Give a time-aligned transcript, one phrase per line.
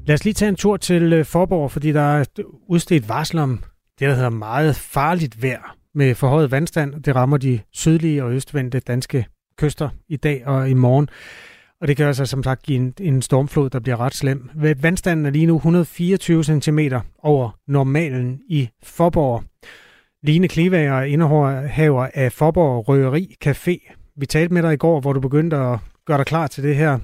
[0.08, 2.26] Lad os lige tage en tur til øh, Forborg, fordi der er
[2.68, 3.64] udstedt varsel om
[4.00, 7.04] det, der hedder meget farligt vejr med forhøjet vandstand.
[7.04, 9.26] Det rammer de sydlige og østvendte danske
[9.58, 11.10] kyster i dag og i morgen.
[11.82, 14.50] Og det kan altså som sagt give en, en stormflod, der bliver ret slem.
[14.82, 16.80] Vandstanden er lige nu 124 cm
[17.24, 19.44] over normalen i Forborg.
[20.24, 23.94] Line Klivager, indehaver af Forborg Røgeri Café.
[24.18, 26.76] Vi talte med dig i går, hvor du begyndte at gøre dig klar til det
[26.76, 27.00] her.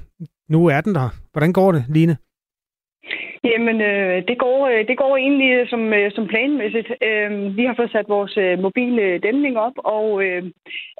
[0.50, 1.09] Nu er den der.
[1.31, 2.18] Hvordan går det, Line?
[3.44, 6.90] Jamen, øh, det, går, øh, det går egentlig som, øh, som planmæssigt.
[7.07, 10.44] Øh, vi har fået sat vores øh, mobile dæmning op, og øh,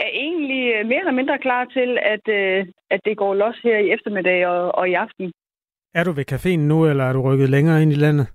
[0.06, 3.78] er egentlig øh, mere eller mindre klar til, at, øh, at det går los her
[3.78, 5.32] i eftermiddag og, og i aften.
[5.94, 8.28] Er du ved caféen nu, eller er du rykket længere ind i landet?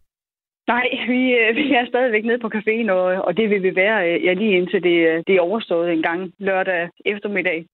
[0.69, 3.99] Nej, vi, øh, vi er stadigvæk nede på caféen, og, og det vil vi være
[4.27, 7.67] ja, lige indtil det, det er overstået en gang lørdag eftermiddag.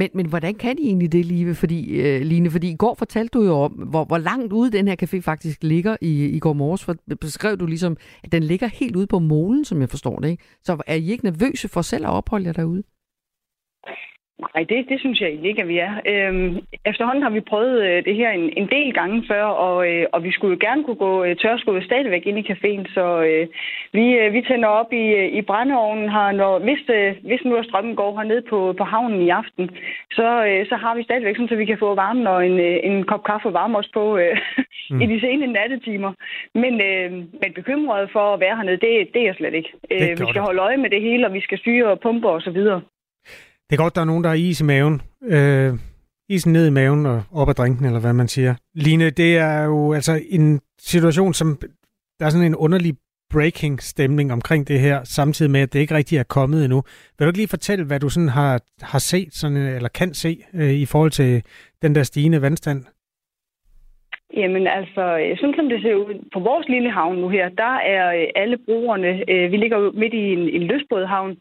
[0.00, 1.54] Men, men hvordan kan de egentlig det, Live?
[1.54, 2.50] Fordi, øh, Line?
[2.50, 5.62] Fordi i går fortalte du jo om, hvor, hvor langt ude den her café faktisk
[5.62, 6.84] ligger i, i går morges.
[6.84, 10.30] For beskrev du ligesom, at den ligger helt ude på molen, som jeg forstår det.
[10.30, 10.44] Ikke?
[10.64, 12.82] Så er I ikke nervøse for selv at opholde jer derude?
[14.54, 15.92] Nej, det, det synes jeg ikke, at vi er.
[16.12, 20.06] Øhm, efterhånden har vi prøvet øh, det her en, en del gange før, og, øh,
[20.12, 23.46] og vi skulle jo gerne kunne gå øh, tørskoet stadigvæk ind i caféen, så øh,
[23.92, 27.54] vi, øh, vi tænder op i, øh, i brændeovnen her, når, hvis, øh, hvis nu
[27.54, 29.70] er strømmen går hernede på, på havnen i aften,
[30.12, 32.76] så, øh, så har vi stadigvæk sådan, så vi kan få varmen og en, øh,
[32.82, 34.36] en kop kaffe og varme os på øh,
[34.90, 35.00] mm.
[35.02, 36.12] i de sene nattetimer.
[36.54, 39.72] Men, øh, men bekymret for at være hernede, det, det er jeg slet ikke.
[39.90, 42.42] Øh, vi skal holde øje med det hele, og vi skal styre og pumpe og
[42.42, 42.80] så videre.
[43.70, 45.02] Det er godt, der er nogen, der har is i maven.
[45.24, 45.78] Øh,
[46.28, 48.54] isen ned i maven og op ad drinken, eller hvad man siger.
[48.74, 51.58] Line, det er jo altså en situation, som
[52.20, 52.94] der er sådan en underlig
[53.30, 56.82] breaking stemning omkring det her, samtidig med, at det ikke rigtig er kommet endnu.
[57.18, 60.44] Vil du ikke lige fortælle, hvad du sådan har, har set, sådan, eller kan se,
[60.54, 61.42] øh, i forhold til
[61.82, 62.84] den der stigende vandstand?
[64.36, 67.74] Jamen altså, øh, sådan som det ser ud på vores lille havn nu her, der
[67.76, 71.36] er øh, alle brugerne, øh, vi ligger jo midt i en, en løsbådhavn,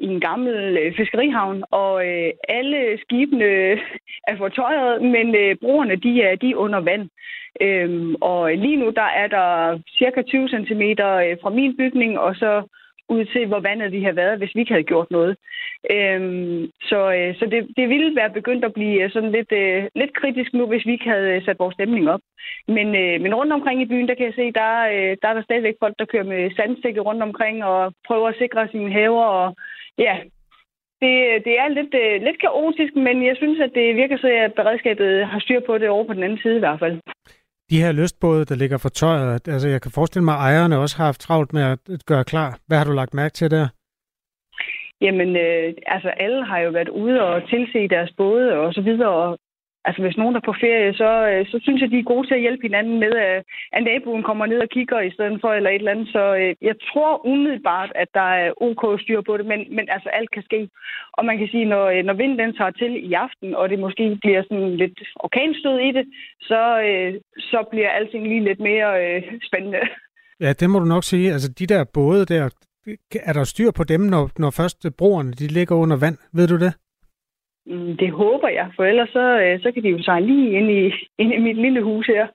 [0.00, 2.04] i en gammel fiskerihavn, og
[2.48, 3.44] alle skibene
[4.30, 7.08] er fortøjet, men brugerne de er, de er under vand.
[7.60, 10.82] Øhm, og lige nu der er der cirka 20 cm
[11.42, 12.62] fra min bygning, og så
[13.08, 15.36] ud til, hvor vandet vi havde været, hvis vi ikke havde gjort noget.
[15.90, 19.84] Øhm, så øh, så det, det ville være begyndt at blive øh, sådan lidt, øh,
[19.94, 22.20] lidt kritisk nu, hvis vi ikke havde øh, sat vores stemning op.
[22.68, 25.34] Men, øh, men rundt omkring i byen, der kan jeg se, der, øh, der er
[25.34, 29.24] der stadigvæk folk, der kører med sandstikke rundt omkring og prøver at sikre sine haver.
[29.24, 29.54] Og,
[29.98, 30.16] ja,
[31.02, 34.54] det, det er lidt, øh, lidt kaotisk, men jeg synes, at det virker så, at
[34.54, 37.00] beredskabet har styr på det over på den anden side i hvert fald
[37.70, 40.96] de her lystbåde, der ligger for tøjet, altså jeg kan forestille mig, at ejerne også
[40.96, 42.58] har haft travlt med at gøre klar.
[42.66, 43.68] Hvad har du lagt mærke til der?
[45.00, 49.08] Jamen, øh, altså alle har jo været ude og tilse deres både og så videre,
[49.08, 49.38] og
[49.86, 52.34] altså hvis nogen er på ferie, så, øh, så synes jeg, de er gode til
[52.38, 53.38] at hjælpe hinanden med, at,
[53.76, 56.08] at naboen kommer ned og kigger i stedet for, eller et eller andet.
[56.16, 60.08] Så øh, jeg tror umiddelbart, at der er OK styr på det, men, men altså
[60.18, 60.60] alt kan ske.
[61.16, 63.78] Og man kan sige, når, øh, når vinden den tager til i aften, og det
[63.78, 66.06] måske bliver sådan lidt orkanstød i det,
[66.40, 66.62] så,
[67.38, 69.80] så bliver alting lige lidt mere spændende.
[70.40, 71.32] Ja, det må du nok sige.
[71.32, 72.48] Altså de der både der,
[73.28, 76.18] er der styr på dem, når, når først broerne de ligger under vand?
[76.32, 76.72] Ved du det?
[77.66, 80.70] Mm, det håber jeg, for ellers så, øh, så kan de jo sejle lige ind
[80.70, 80.82] i,
[81.22, 82.26] ind i mit lille hus her.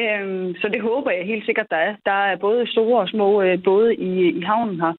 [0.00, 1.94] Øhm, så det håber jeg helt sikkert, der er.
[2.04, 4.94] Der er både store og små øh, både i, i havnen her.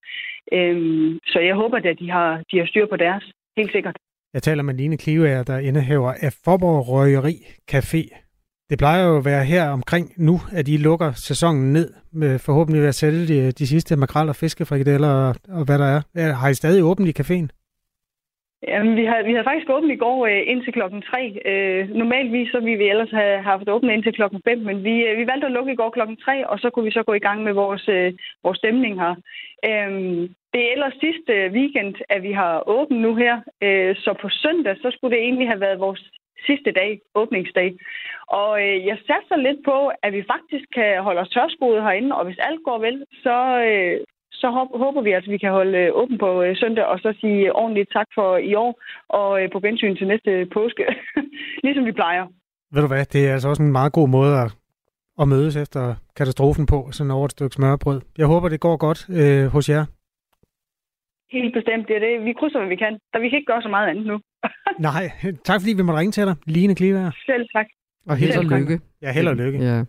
[0.53, 3.23] Øhm, så jeg håber, at de har, de har styr på deres.
[3.57, 3.97] Helt sikkert.
[4.33, 7.35] Jeg taler med Line Kleveager, der indehaver af Forborg Røgeri
[7.71, 8.19] Café.
[8.69, 12.81] Det plejer jo at være her omkring nu, at I lukker sæsonen ned, med forhåbentlig
[12.81, 16.01] ved at sælge de, de sidste makrel og fiskefrikadeller og, og hvad der er.
[16.17, 17.62] Øh, har I stadig åbent i caféen?
[18.67, 21.41] Jamen, vi har, vi havde faktisk åbent i går øh, indtil klokken 3.
[21.45, 25.17] Øh, normalvis så ville vi ellers have haft åbent indtil klokken 5, men vi, øh,
[25.19, 27.25] vi valgte at lukke i går klokken 3, og så kunne vi så gå i
[27.27, 28.13] gang med vores, øh,
[28.43, 29.15] vores stemning her.
[29.69, 29.91] Øh,
[30.53, 34.29] det er ellers sidste øh, weekend, at vi har åbent nu her, øh, så på
[34.29, 36.03] søndag, så skulle det egentlig have været vores
[36.47, 37.69] sidste dag, åbningsdag.
[38.27, 42.25] Og øh, jeg satser lidt på, at vi faktisk kan holde os tørskoet herinde, og
[42.25, 43.37] hvis alt går vel, så,
[43.69, 43.97] øh,
[44.43, 44.47] så
[44.83, 47.89] håber vi, at vi kan holde øh, åben på øh, søndag, og så sige ordentligt
[47.97, 48.71] tak for i år,
[49.19, 50.83] og øh, på gensyn til næste påske,
[51.65, 52.23] ligesom vi plejer.
[52.73, 54.49] Ved du hvad, det er altså også en meget god måde at,
[55.21, 55.83] at mødes efter
[56.17, 58.01] katastrofen på, sådan over et stykke smørbrød.
[58.17, 59.85] Jeg håber, det går godt øh, hos jer.
[61.35, 62.25] Helt bestemt, det er det.
[62.25, 62.93] Vi krydser, hvad vi kan.
[63.13, 64.17] Der vi kan ikke gøre så meget andet nu.
[64.89, 65.03] Nej,
[65.47, 67.11] tak fordi vi måtte ringe til dig, Line Kliver.
[67.25, 67.67] Selv tak.
[68.09, 68.79] Og held og lykke.
[69.01, 69.59] Ja, held og lykke.
[69.69, 69.83] Ja.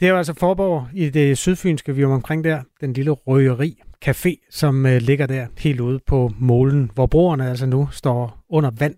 [0.00, 2.62] Det er jo altså Forborg i det sydfynske, vi er omkring der.
[2.80, 7.66] Den lille røgeri café, som øh, ligger der helt ude på målen, hvor broerne altså
[7.66, 8.94] nu står under vand.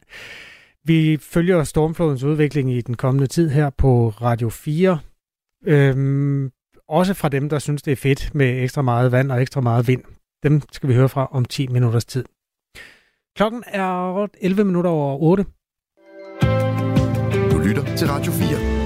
[0.85, 4.99] Vi følger stormflodens udvikling i den kommende tid her på Radio 4.
[5.67, 6.51] Øhm,
[6.89, 9.89] også fra dem, der synes, det er fedt med ekstra meget vand og ekstra meget
[9.89, 10.03] vind.
[10.43, 12.25] Dem skal vi høre fra om 10 minutters tid.
[13.37, 15.45] Klokken er 11 minutter over 8.
[17.51, 18.78] Du lytter til Radio 4.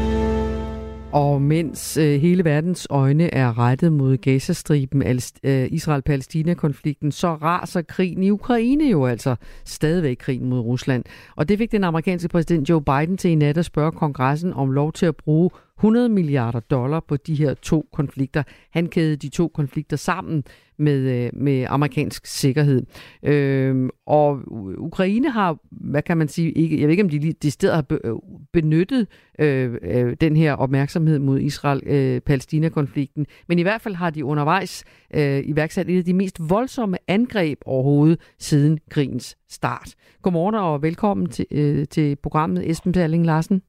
[1.12, 5.02] Og mens øh, hele verdens øjne er rettet mod Gazastriben,
[5.42, 11.04] øh, Israel-Palæstina-konflikten, så raser krigen i Ukraine jo altså stadigvæk krigen mod Rusland.
[11.36, 14.70] Og det fik den amerikanske præsident Joe Biden til i nat at spørge kongressen om
[14.70, 15.50] lov til at bruge
[15.82, 18.42] 100 milliarder dollar på de her to konflikter.
[18.70, 20.44] Han kædede de to konflikter sammen
[20.78, 22.82] med, øh, med amerikansk sikkerhed.
[23.22, 24.40] Øh, og
[24.78, 27.74] Ukraine har, hvad kan man sige, ikke, jeg ved ikke om de lige de steder
[27.74, 28.14] har øh,
[28.52, 29.06] benyttet
[29.38, 34.84] øh, øh, den her opmærksomhed mod Israel-Palæstina-konflikten, øh, men i hvert fald har de undervejs
[35.14, 39.94] øh, iværksat et af de mest voldsomme angreb overhovedet siden krigens start.
[40.22, 43.62] Godmorgen og velkommen til, øh, til programmet Esben Perling Larsen.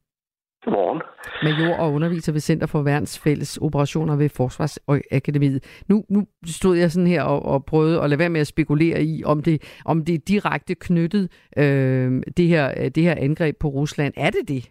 [0.64, 1.02] Godmorgen.
[1.44, 5.84] Major og underviser ved Center for Værns Fælles Operationer ved Forsvarsakademiet.
[5.90, 9.04] Nu, nu stod jeg sådan her og, og prøvede at lade være med at spekulere
[9.04, 11.24] i, om det, om det er direkte knyttet,
[11.58, 14.14] øh, det, her, det her angreb på Rusland.
[14.18, 14.70] Er det det?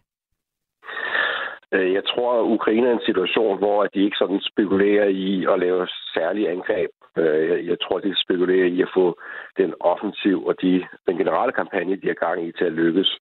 [1.74, 5.58] Øh, jeg tror, at Ukraine er en situation, hvor de ikke sådan spekulerer i at
[5.58, 6.90] lave særlige angreb.
[7.18, 9.18] Øh, jeg tror, de spekulerer i at få
[9.56, 13.18] den offensiv og de, den generelle kampagne, de har gang i, til at lykkes.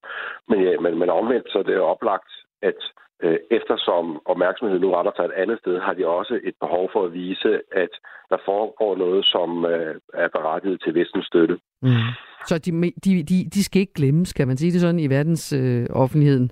[0.50, 2.80] Men, ja, men, men omvendt så er det oplagt, at
[3.24, 7.06] øh, eftersom opmærksomheden nu retter sig et andet sted, har de også et behov for
[7.06, 7.94] at vise, at
[8.30, 11.60] der foregår noget, som øh, er berettiget til vestens støtte.
[11.82, 12.12] Mm.
[12.46, 12.72] Så de,
[13.06, 16.48] de, de, de skal ikke glemmes, kan man sige det sådan, i verdens øh, offentligheden?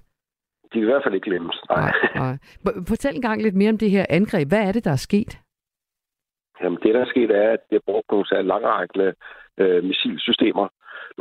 [0.63, 1.55] De kan i hvert fald ikke glemmes.
[1.69, 1.81] Nej.
[1.81, 2.37] nej, nej.
[2.91, 4.47] Fortæl en gang lidt mere om det her angreb.
[4.47, 5.39] Hvad er det, der er sket?
[6.61, 9.13] Jamen, det, der er sket, er, at de har brugt nogle særligt langrækkende
[9.57, 10.67] øh, missilsystemer,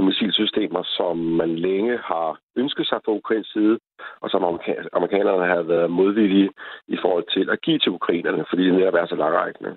[0.03, 3.79] missilsystemer, som man længe har ønsket sig fra Ukrains side,
[4.21, 4.45] og som
[4.93, 6.51] amerikanerne har været modvillige
[6.89, 9.77] i forhold til at give til ukrainerne, fordi det netop er så langrækkende.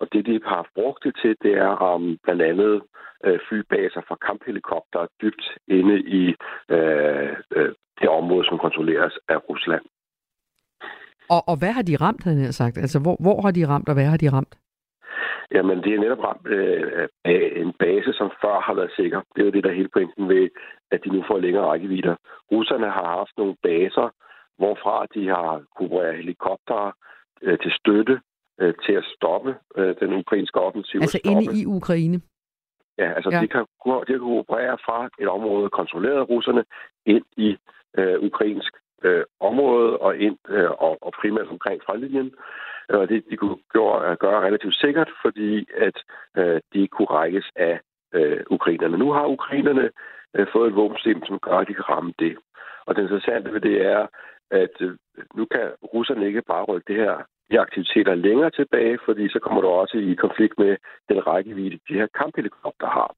[0.00, 2.82] Og det, de har brugt det til, det er om blandt andet
[3.24, 6.34] øh, flybaser fra kamphelikopter dybt inde i
[6.68, 9.84] øh, øh, det område, som kontrolleres af Rusland.
[11.30, 12.76] Og, og hvad har de ramt, havde jeg sagt?
[12.78, 14.54] Altså, hvor, hvor har de ramt, og hvad har de ramt?
[15.52, 19.20] Jamen, det er netop ramt øh, af en base, som før har været sikker.
[19.34, 20.48] Det er jo det, der er hele pointen ved,
[20.90, 22.16] at de nu får længere rækkevidder.
[22.52, 24.08] Russerne har haft nogle baser,
[24.58, 26.92] hvorfra de har kunne helikoptere
[27.42, 28.20] øh, til støtte
[28.60, 31.00] øh, til at stoppe øh, den ukrainske offensiv.
[31.00, 32.20] Altså inde i Ukraine?
[32.98, 33.40] Ja, altså ja.
[33.40, 33.64] De, kan,
[34.08, 36.64] de kan operere fra et område kontrolleret af russerne
[37.06, 37.56] ind i
[37.98, 38.72] øh, ukrainsk
[39.04, 42.34] øh, område og ind øh, og, og primært omkring frontlinjen.
[42.90, 45.96] Øh, og det de kunne gøre, øh, gøre relativt sikkert, fordi at
[46.36, 47.80] øh, de kunne rækkes af
[48.14, 48.98] øh, ukrainerne.
[48.98, 49.90] Nu har ukrainerne
[50.34, 52.36] øh, fået et våbensystem, som gør, at de kan ramme det.
[52.86, 54.06] Og det interessante ved det er,
[54.50, 54.96] at øh,
[55.34, 57.16] nu kan russerne ikke bare rykke det her
[57.50, 60.76] de aktiviteter længere tilbage, fordi så kommer du også i konflikt med
[61.08, 63.14] den rækkevidde, de her kamphelikopter har.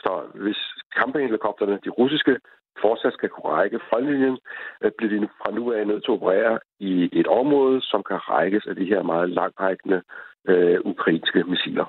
[0.00, 0.60] Så hvis
[0.96, 2.36] kamphelikopterne, de russiske,
[2.82, 4.38] fortsat skal kunne række frontlinjen,
[4.82, 8.16] øh, bliver de fra nu af nødt til at operere i et område, som kan
[8.16, 10.02] rækkes af de her meget langrækkende
[10.48, 11.86] øh, ukrainske missiler.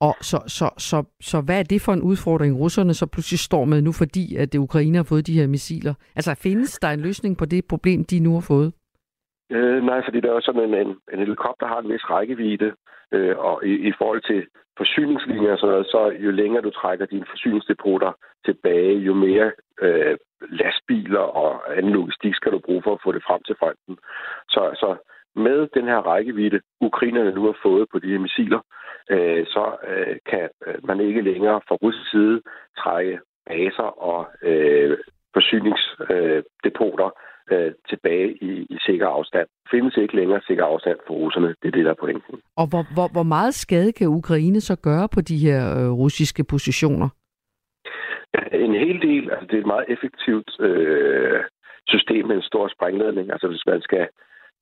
[0.00, 3.64] Og så, så, så, så hvad er det for en udfordring, russerne så pludselig står
[3.64, 5.94] med nu, fordi at det Ukraine har fået de her missiler?
[6.16, 8.72] Altså findes der en løsning på det problem, de nu har fået?
[9.50, 12.72] Øh, nej, fordi der er sådan en, en, en helikopter har en vis rækkevidde,
[13.12, 14.46] øh, og i, i forhold til
[14.76, 18.12] forsyningslinjer og sådan noget, så jo længere du trækker dine forsyningsdepoter
[18.44, 20.16] tilbage, jo mere øh,
[20.60, 23.98] lastbiler og anden logistik skal du bruge for at få det frem til fronten.
[24.48, 24.96] Så, så
[25.36, 28.60] med den her rækkevidde, ukrainerne nu har fået på de her missiler,
[29.10, 32.42] øh, så øh, kan øh, man ikke længere fra russisk side
[32.78, 34.98] trække baser og øh,
[35.34, 37.12] forsyningsdepoter øh,
[37.88, 39.48] tilbage i, i sikker afstand.
[39.70, 41.48] Findes ikke længere sikker afstand for russerne.
[41.62, 42.34] Det er det, der er pointen.
[42.56, 46.44] Og hvor, hvor, hvor meget skade kan Ukraine så gøre på de her øh, russiske
[46.44, 47.08] positioner?
[48.52, 49.30] En hel del.
[49.30, 51.40] Altså, det er et meget effektivt øh,
[51.88, 53.32] system med en stor sprængladning.
[53.32, 54.08] Altså hvis man skal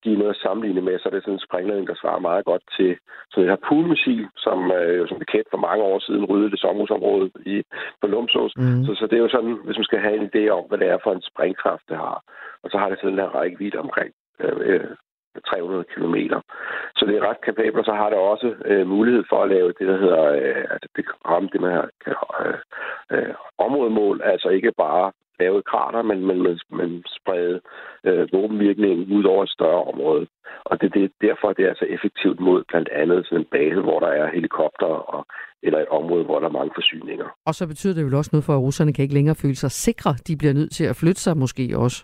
[0.05, 2.65] give noget at sammenligne med, så er det sådan en sprængladning, der svarer meget godt
[2.77, 2.91] til
[3.31, 6.61] sådan et her poolmissil, som øh, jo som bekendt for mange år siden ryddede det
[6.61, 7.63] sommerhusområde i,
[8.01, 8.53] på Lumsås.
[8.57, 8.85] Mm.
[8.87, 10.89] Så, så det er jo sådan, hvis man skal have en idé om, hvad det
[10.89, 12.19] er for en sprængkraft, det har.
[12.63, 14.91] Og så har det sådan en her rækkevidde omkring øh,
[15.47, 16.17] 300 km.
[16.97, 19.69] Så det er ret kapabelt, og så har det også øh, mulighed for at lave
[19.79, 20.89] det, der hedder øh, altså
[21.31, 21.85] ramme det, man her
[22.47, 22.59] øh,
[23.13, 27.61] øh, områdemål, altså ikke bare lave krater, men, men, men, men sprede
[28.05, 30.27] øh, våbenvirkningen ud over et større område.
[30.65, 33.81] Og det, det er derfor, det er så effektivt mod blandt andet sådan en base,
[33.81, 35.27] hvor der er helikopter og,
[35.63, 37.29] eller et område, hvor der er mange forsyninger.
[37.47, 39.71] Og så betyder det vel også noget for, at russerne kan ikke længere føle sig
[39.71, 40.11] sikre.
[40.29, 41.99] De bliver nødt til at flytte sig måske også.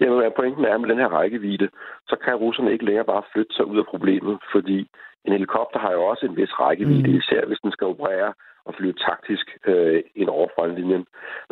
[0.00, 1.68] Jamen, pointen er, med den her rækkevidde,
[2.08, 4.78] så kan russerne ikke længere bare flytte sig ud af problemet, fordi
[5.24, 7.18] en helikopter har jo også en vis rækkevidde, mm.
[7.18, 8.32] især hvis den skal operere
[8.66, 11.04] og flyve taktisk øh, ind over frontlinjen.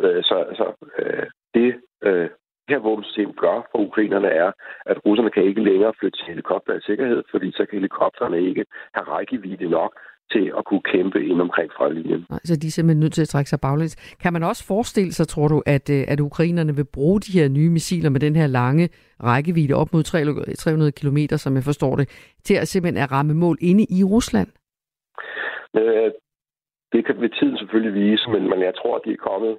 [0.03, 0.65] Øh, så så
[0.99, 1.69] øh, det,
[2.07, 2.29] øh,
[2.69, 4.51] her våbensystem gør for ukrainerne er,
[4.85, 8.65] at russerne kan ikke længere flytte til helikopter i sikkerhed, fordi så kan helikopterne ikke
[8.95, 9.91] have rækkevidde nok
[10.31, 12.25] til at kunne kæmpe ind omkring frontlinjen.
[12.43, 13.95] Så de er simpelthen nødt til at trække sig baglæns.
[14.23, 17.47] Kan man også forestille sig, tror du, at, øh, at ukrainerne vil bruge de her
[17.49, 18.89] nye missiler med den her lange
[19.23, 22.09] rækkevidde op mod 300 km, som jeg forstår det,
[22.43, 24.47] til at simpelthen at ramme mål inde i Rusland?
[26.93, 29.57] Det kan ved tiden selvfølgelig vise, men, men jeg tror, at de er kommet,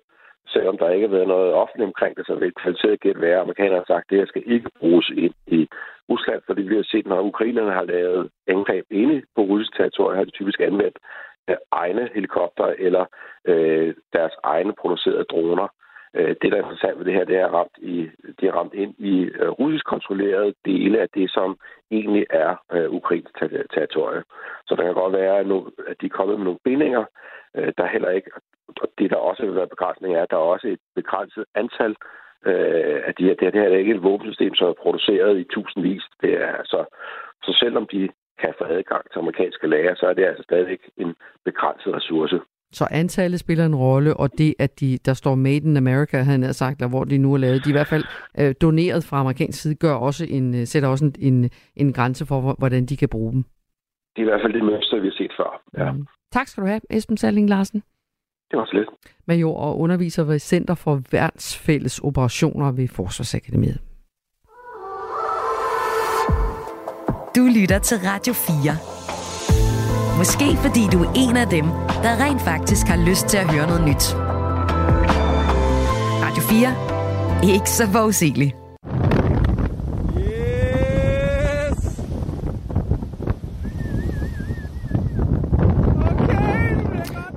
[0.48, 3.40] selvom der ikke har været noget offentligt omkring det, så vil et kvalificeret gæt være,
[3.40, 5.68] amerikanerne har sagt, at det her skal ikke bruges ind i
[6.10, 10.24] Rusland, fordi vi har set, når ukrainerne har lavet angreb inde på russisk territorium, har
[10.24, 10.98] de typisk anvendt
[11.50, 13.04] øh, egne helikopter eller
[13.48, 15.68] øh, deres egne producerede droner.
[16.16, 18.74] Øh, det, der er interessant ved det her, det er, ramt i, det er ramt
[18.74, 21.58] ind i øh, russisk kontrollerede dele af det, som
[21.90, 23.30] egentlig er øh, ukrainsk
[23.74, 24.22] territorie.
[24.66, 25.38] Så der kan godt være,
[25.90, 27.04] at de er kommet med nogle bindinger,
[27.56, 28.30] øh, der heller ikke...
[28.82, 31.96] Og det, der også vil være begrænsning, er, at der er også et begrænset antal
[32.46, 35.38] øh, at de her, det, her, det her er ikke et våbensystem, som er produceret
[35.38, 36.02] i tusindvis.
[36.22, 36.84] Det er altså,
[37.42, 38.08] så selvom de
[38.38, 42.40] kan få adgang til amerikanske lager, så er det altså stadigvæk en begrænset ressource.
[42.78, 46.42] Så antallet spiller en rolle, og det, at de, der står Made in America, han
[46.42, 48.04] har sagt, eller hvor de nu er lavet, de er i hvert fald
[48.40, 52.26] øh, doneret fra amerikansk side, gør også en, øh, sætter også en, en, en grænse
[52.26, 53.42] for, hvordan de kan bruge dem.
[54.16, 55.62] Det er i hvert fald det mønster, vi har set før.
[55.78, 55.92] Ja.
[55.92, 56.06] Mm.
[56.32, 57.82] Tak skal du have, Esben Salling Larsen.
[58.50, 58.88] Det var så lidt.
[59.26, 63.78] Major og underviser ved Center for Værnsfælles Operationer ved Forsvarsakademiet.
[67.36, 68.95] Du lytter til Radio 4.
[70.16, 71.64] Måske fordi du er en af dem,
[72.04, 74.14] der rent faktisk har lyst til at høre noget nyt.
[76.24, 77.54] Radio 4.
[77.54, 78.56] Ikke så forudsigeligt.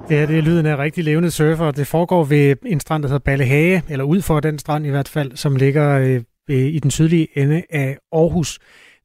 [0.10, 1.72] Det her det er lyden af rigtig levende surfer.
[1.72, 5.08] Det foregår ved en strand, der hedder Ballehage, eller ud for den strand i hvert
[5.08, 6.22] fald, som ligger øh,
[6.56, 8.60] i den sydlige ende af Aarhus.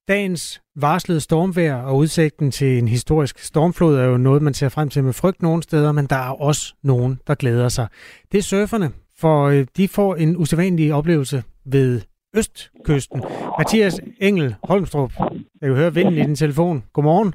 [0.09, 4.89] Dagens varslede stormvejr og udsigten til en historisk stormflod er jo noget, man ser frem
[4.89, 7.89] til med frygt nogle steder, men der er også nogen, der glæder sig.
[8.33, 8.89] Det er surferne,
[9.21, 12.01] for øh, de får en usædvanlig oplevelse ved
[12.37, 13.25] Østkysten.
[13.59, 15.13] Mathias Engel Holmstrup,
[15.61, 16.85] jeg kan høre vinden i din telefon.
[16.93, 17.35] Godmorgen.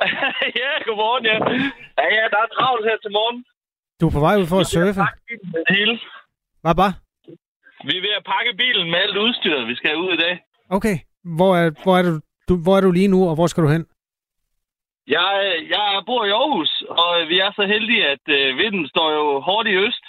[0.62, 1.36] ja, godmorgen, ja.
[2.00, 3.44] Ja, ja, der er travlt her til morgen.
[4.00, 5.00] Du er på vej ud for at surfe?
[6.64, 6.94] Hvad bare?
[7.88, 10.34] Vi er ved at pakke bilen med alt udstyret, vi skal ud i dag.
[10.76, 10.96] Okay.
[11.36, 13.68] Hvor er, hvor er, du, du, hvor er du lige nu, og hvor skal du
[13.68, 13.86] hen?
[15.06, 15.30] Jeg,
[15.74, 16.72] jeg bor i Aarhus,
[17.02, 20.04] og vi er så heldige, at øh, vinden står jo hårdt i øst.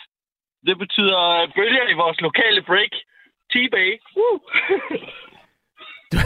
[0.68, 1.22] Det betyder
[1.56, 2.94] bølger i vores lokale break.
[3.52, 3.90] T-Bay.
[4.24, 4.40] Uh.
[6.12, 6.18] Du,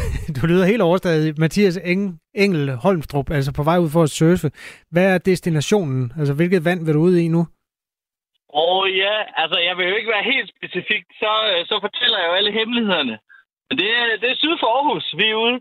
[0.42, 1.34] du lyder helt overstadig.
[1.38, 4.52] Mathias Eng, Engel Holmstrup, altså på vej ud for at surfe.
[4.92, 6.14] Hvad er destinationen?
[6.20, 7.42] Altså, hvilket vand vil du ud i nu?
[8.54, 12.18] Åh oh, ja, altså jeg vil jo ikke være helt specifik, så, øh, så fortæller
[12.20, 13.18] jeg jo alle hemmelighederne.
[13.70, 15.60] Det er, det er syd for Aarhus, vi er ude.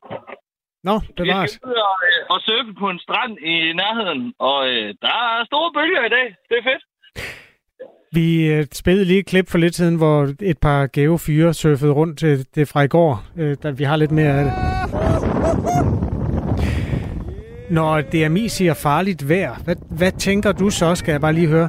[0.84, 1.50] Nå, Vi bevares.
[1.50, 5.44] skal ud og, øh, og surfe på en strand i nærheden, og øh, der er
[5.46, 6.26] store bølger i dag.
[6.48, 6.82] Det er fedt.
[8.12, 11.92] Vi øh, spillede lige et klip for lidt siden, hvor et par gave fyre surfede
[11.92, 13.24] rundt til det fra i går.
[13.38, 14.52] Øh, der, vi har lidt mere af det.
[17.70, 21.68] Når DMI siger farligt vejr, hvad, hvad tænker du så, skal jeg bare lige høre?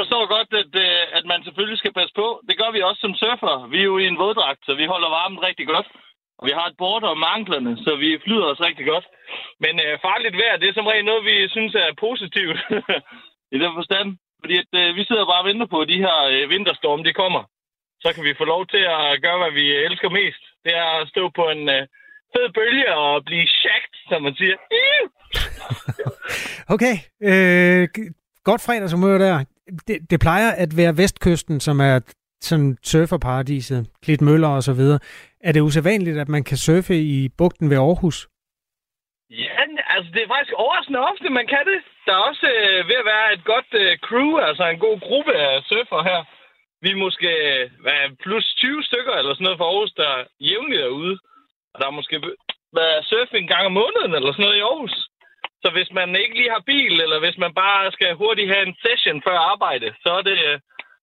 [0.00, 2.26] Forstår godt, at, øh, at man selvfølgelig skal passe på.
[2.48, 3.54] Det gør vi også som surfer.
[3.72, 5.88] Vi er jo i en våddragt, så vi holder varmen rigtig godt.
[6.38, 9.06] Og vi har et bord om anklerne, så vi flyder os rigtig godt.
[9.64, 12.58] Men øh, farligt vejr, det er som regel noget, vi synes er positivt
[13.54, 14.08] i den forstand.
[14.40, 17.18] Fordi at, øh, vi sidder bare og venter på, at de her øh, vinterstorme, de
[17.22, 17.42] kommer.
[18.04, 20.42] Så kan vi få lov til at gøre, hvad vi øh, elsker mest.
[20.64, 21.82] Det er at stå på en øh,
[22.32, 24.56] fed bølge og blive shakt, som man siger.
[26.74, 27.88] Okay, øh,
[28.44, 29.44] godt fredagshumør der.
[29.88, 32.00] Det, det plejer at være vestkysten, som er
[32.40, 34.98] sådan surferparadiset, klitmøller og så videre.
[35.40, 38.28] Er det usædvanligt, at man kan surfe i bugten ved Aarhus?
[39.30, 39.62] Ja,
[39.94, 41.80] altså det er faktisk overraskende ofte, man kan det.
[42.06, 45.32] Der er også øh, ved at være et godt øh, crew, altså en god gruppe
[45.46, 46.20] af surfer her.
[46.82, 50.82] Vi er måske øh, hvad, plus 20 stykker eller sådan noget for Aarhus, der jævnligt
[50.82, 51.14] er ude.
[51.72, 52.16] Og der er måske
[52.80, 54.96] været surf en gang om måneden eller sådan noget i Aarhus.
[55.66, 58.76] Så hvis man ikke lige har bil, eller hvis man bare skal hurtigt have en
[58.84, 60.38] session før arbejde, så er, det,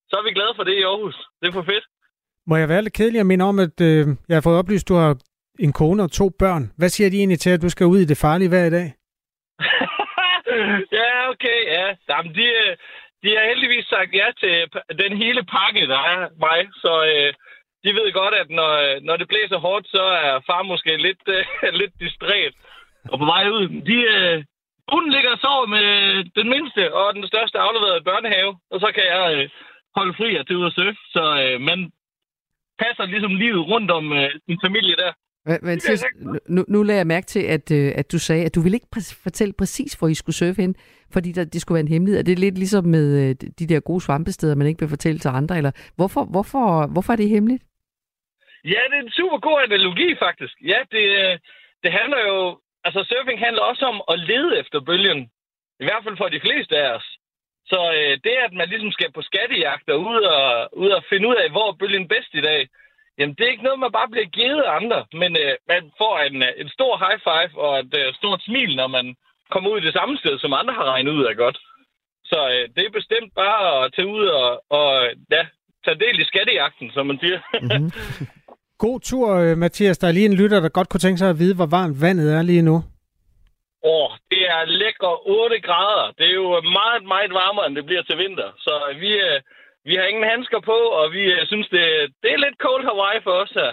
[0.10, 1.18] så er vi glade for det i Aarhus.
[1.40, 1.86] Det er for fedt.
[2.48, 4.90] Må jeg være lidt kedelig at minde om, at øh, jeg har fået oplyst, at
[4.90, 5.12] du har
[5.60, 6.64] en kone og to børn.
[6.78, 8.88] Hvad siger de egentlig til, at du skal ud i det farlige hver i dag?
[11.00, 11.88] ja, okay, ja.
[12.10, 12.72] Jamen, de, øh,
[13.24, 14.54] de har heldigvis sagt ja til
[15.04, 16.60] den hele pakke, der er mig.
[16.84, 17.34] Så øh,
[17.84, 21.24] de ved godt, at når, øh, når det blæser hårdt, så er far måske lidt,
[21.36, 22.54] øh, lidt distræt.
[23.12, 24.44] Og på vej ud, de, øh,
[24.92, 25.88] hun ligger og sover med
[26.40, 28.52] den mindste og den største afleverede børnehave.
[28.72, 29.50] Og så kan jeg øh,
[29.96, 31.02] holde fri og til ud og surfe.
[31.16, 31.80] Så øh, man
[32.80, 35.14] passer ligesom livet rundt om øh, sin familie der.
[35.46, 36.06] Men, men Mathias,
[36.56, 38.94] nu, nu lagde jeg mærke til, at, øh, at du sagde, at du ville ikke
[38.96, 40.76] præ- fortælle præcis, hvor I skulle surfe hen,
[41.14, 42.20] fordi der, det skulle være en hemmelighed.
[42.20, 45.28] Er det lidt ligesom med øh, de der gode svampesteder, man ikke vil fortælle til
[45.30, 45.58] andre?
[45.58, 47.64] Eller hvorfor, hvorfor, hvorfor er det hemmeligt?
[48.64, 50.54] Ja, det er en super god analogi, faktisk.
[50.62, 51.38] Ja, det, øh,
[51.84, 52.60] det handler jo...
[52.86, 55.22] Altså, surfing handler også om at lede efter bølgen.
[55.80, 57.08] I hvert fald for de fleste af os.
[57.66, 61.28] Så øh, det, at man ligesom skal på skattejagt og ud og, ud og finde
[61.28, 62.68] ud af, hvor er bølgen bedst i dag,
[63.18, 65.06] jamen det er ikke noget, man bare bliver givet af andre.
[65.14, 68.76] Men øh, man får en, øh, en stor high five og et øh, stort smil,
[68.76, 69.16] når man
[69.52, 71.58] kommer ud i det samme sted, som andre har regnet ud af godt.
[72.26, 74.90] Så øh, det er bestemt bare at tage ud og, og
[75.32, 75.44] ja,
[75.86, 77.40] tage del i skattejagten, som man siger.
[77.62, 77.92] Mm-hmm.
[78.86, 79.98] God tur, øh, Mathias.
[79.98, 82.28] Der er lige en lytter, der godt kunne tænke sig at vide, hvor varmt vandet
[82.38, 82.76] er lige nu.
[83.94, 86.08] Åh, det er lækker 8 grader.
[86.18, 88.50] Det er jo meget, meget varmere, end det bliver til vinter.
[88.66, 89.38] Så vi, øh,
[89.88, 91.84] vi har ingen handsker på, og vi øh, synes, det,
[92.22, 93.72] det er lidt cold Hawaii for os her.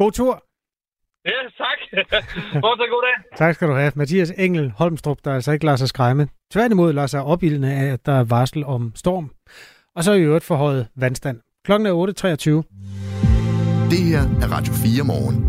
[0.00, 0.34] God tur.
[1.30, 1.78] Ja, tak.
[2.64, 3.16] Fortsat god dag.
[3.42, 3.92] Tak skal du have.
[4.00, 6.28] Mathias Engel Holmstrup, der altså ikke lader sig skræmme.
[6.54, 9.26] Tværtimod lader sig opildne af, at der er varsel om storm.
[9.96, 11.40] Og så er i øvrigt forhøjet vandstand.
[11.66, 11.94] Klokken er
[12.64, 12.97] 8.23.
[13.90, 15.44] Det her er Radio 4 morgen.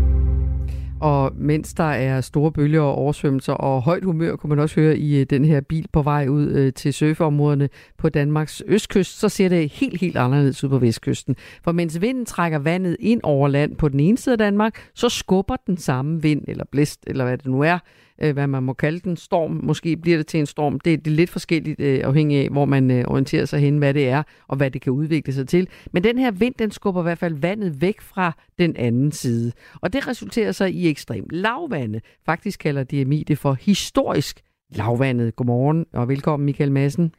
[1.00, 4.96] Og mens der er store bølger og oversvømmelser og højt humør, kunne man også høre
[4.96, 9.28] i øh, den her bil på vej ud øh, til surfeområderne på Danmarks østkyst, så
[9.28, 11.36] ser det helt, helt anderledes ud på vestkysten.
[11.64, 15.08] For mens vinden trækker vandet ind over land på den ene side af Danmark, så
[15.08, 17.78] skubber den samme vind, eller blæst, eller hvad det nu er,
[18.20, 19.60] øh, hvad man må kalde den, storm.
[19.62, 20.80] Måske bliver det til en storm.
[20.80, 23.94] Det, det er lidt forskelligt øh, afhængig af, hvor man øh, orienterer sig hen, hvad
[23.94, 25.68] det er, og hvad det kan udvikle sig til.
[25.92, 29.52] Men den her vind, den skubber i hvert fald vandet væk fra den anden side.
[29.80, 32.00] Og det resulterer så i ekstrem lavvande.
[32.26, 35.36] Faktisk kalder DMI det for historisk lavvandet.
[35.36, 37.14] Godmorgen og velkommen Michael Madsen.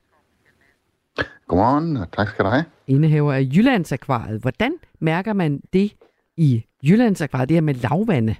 [1.47, 2.65] Godmorgen, og tak skal du have.
[2.87, 4.41] Indehaver af Jyllandsakvariet.
[4.41, 5.93] Hvordan mærker man det
[6.37, 8.35] i Jyllandsakvariet, det her med lavvande?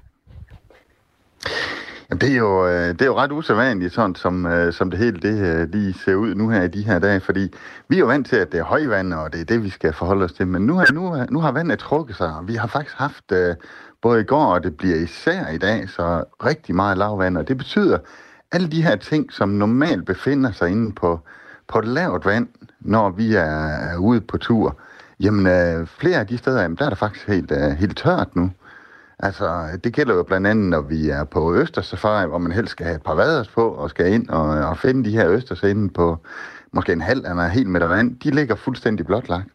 [2.12, 5.19] Det, er jo, øh, det er jo ret usædvanligt, sådan som, øh, som det hele
[5.19, 7.54] det øh, lige ser ud nu her i de her dage, fordi
[7.88, 9.93] vi er jo vant til, at det er højvand, og det er det, vi skal
[9.93, 10.47] forholde os til.
[10.47, 13.32] Men nu, nu, nu har vandet trukket sig, og vi har faktisk haft
[14.02, 17.58] både i går, og det bliver især i dag, så rigtig meget lavvand, og det
[17.58, 17.97] betyder,
[18.52, 21.19] alle de her ting, som normalt befinder sig inde på,
[21.67, 22.47] på et lavt vand,
[22.80, 24.80] når vi er, ude på tur,
[25.19, 25.45] jamen
[25.88, 28.52] flere af de steder, jamen, der er der faktisk helt, helt tørt nu.
[29.24, 32.86] Altså, det gælder jo blandt andet, når vi er på Østersafari, hvor man helst skal
[32.86, 35.90] have et par vaders på og skal ind og, og finde de her Østers inde
[35.90, 36.18] på
[36.74, 38.20] måske en halv eller en hel meter vand.
[38.20, 39.50] De ligger fuldstændig blotlagt.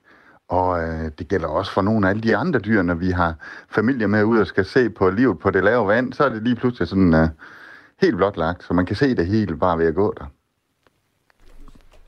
[0.48, 3.34] Og øh, det gælder også for nogle af alle de andre dyr, når vi har
[3.68, 6.42] familier med ud og skal se på livet på det lave vand, så er det
[6.42, 7.28] lige pludselig sådan øh,
[8.00, 10.24] helt blotlagt, så man kan se det hele bare ved at gå der.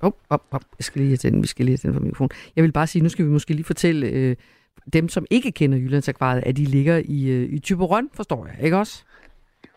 [0.01, 0.62] Hop, hop, hop.
[0.79, 1.42] Jeg skal lige have den.
[1.42, 2.31] Vi skal lige have den fra mikrofonen.
[2.57, 4.37] Jeg vil bare sige, nu skal vi måske lige fortælle øh,
[4.92, 8.77] dem, som ikke kender Jyllandsakvariet, at de ligger i, øh, i Typerøn, forstår jeg, ikke
[8.77, 9.03] også?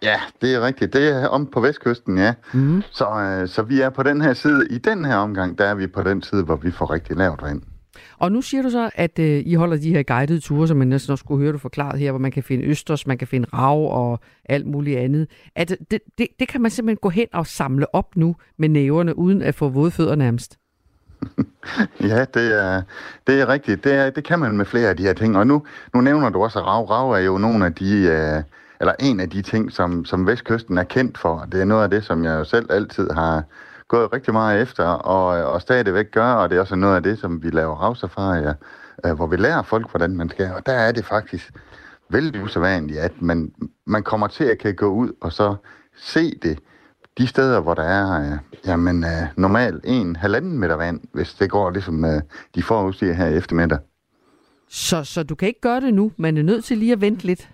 [0.03, 0.93] Ja, det er rigtigt.
[0.93, 2.33] Det er om på vestkysten, ja.
[2.53, 2.81] Mm.
[2.91, 4.67] Så, øh, så vi er på den her side.
[4.69, 7.41] I den her omgang, der er vi på den side, hvor vi får rigtig lavt
[7.41, 7.61] vand.
[8.17, 10.87] Og nu siger du så, at øh, I holder de her guidede ture, som man
[10.87, 13.47] næsten også skulle høre du forklaret her, hvor man kan finde østers, man kan finde
[13.53, 15.27] rav og alt muligt andet.
[15.55, 19.17] At det, det, det kan man simpelthen gå hen og samle op nu med næverne,
[19.17, 20.57] uden at få våde fødder nærmest.
[22.09, 22.81] ja, det er,
[23.27, 23.83] det er rigtigt.
[23.83, 25.37] Det, er, det kan man med flere af de her ting.
[25.37, 26.85] Og nu, nu nævner du også, at rav.
[26.85, 28.01] Rav er jo nogle af de...
[28.01, 28.43] Øh,
[28.81, 31.47] eller en af de ting, som, som Vestkysten er kendt for.
[31.51, 33.43] Det er noget af det, som jeg jo selv altid har
[33.87, 37.19] gået rigtig meget efter, og, og stadigvæk gør, og det er også noget af det,
[37.19, 38.53] som vi laver ravsafarier,
[39.05, 40.51] øh, hvor vi lærer folk, hvordan man skal.
[40.55, 41.53] Og der er det faktisk
[42.09, 43.51] vældig usædvanligt, at man,
[43.85, 45.55] man kommer til at kan gå ud og så
[45.97, 46.59] se det
[47.17, 51.49] de steder, hvor der er øh, jamen, øh, normalt en halvanden meter vand, hvis det
[51.49, 52.21] går ligesom øh,
[52.55, 53.79] de forudsiger her i eftermiddag.
[54.69, 57.25] Så, så du kan ikke gøre det nu, man er nødt til lige at vente
[57.25, 57.49] lidt?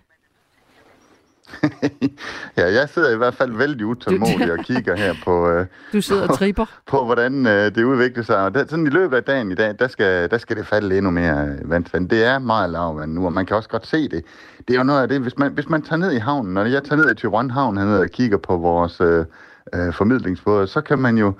[2.58, 5.50] ja, jeg sidder i hvert fald vældig utålmodig og kigger her på...
[5.50, 6.65] Øh, du sidder og tripper?
[6.65, 8.38] På, på hvordan øh, det udvikler sig.
[8.38, 10.98] Og der, sådan i løbet af dagen i dag, der skal, der skal det falde
[10.98, 12.10] endnu mere øh, vandstand.
[12.10, 14.24] Det er meget lavvand nu, og man kan også godt se det.
[14.67, 16.65] Det er jo noget af det, hvis man, hvis man tager ned i havnen, når
[16.65, 19.26] jeg tager ned i Tyron Havn hernede og kigger på vores øh,
[19.73, 21.34] øh, formidlingsbåde, så kan man jo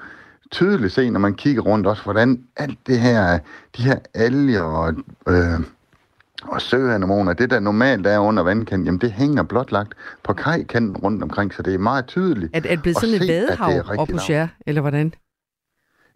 [0.52, 3.40] tydeligt se, når man kigger rundt også, hvordan alt det her,
[3.78, 4.94] de her alger og...
[5.28, 5.60] Øh,
[6.44, 11.24] og søanemoner, det der normalt er under vandkanten, jamen det hænger blotlagt på kajkanten rundt
[11.24, 12.56] omkring, så det er meget tydeligt.
[12.56, 15.14] Er det blevet sådan et vadehav op på Sjær, eller hvordan?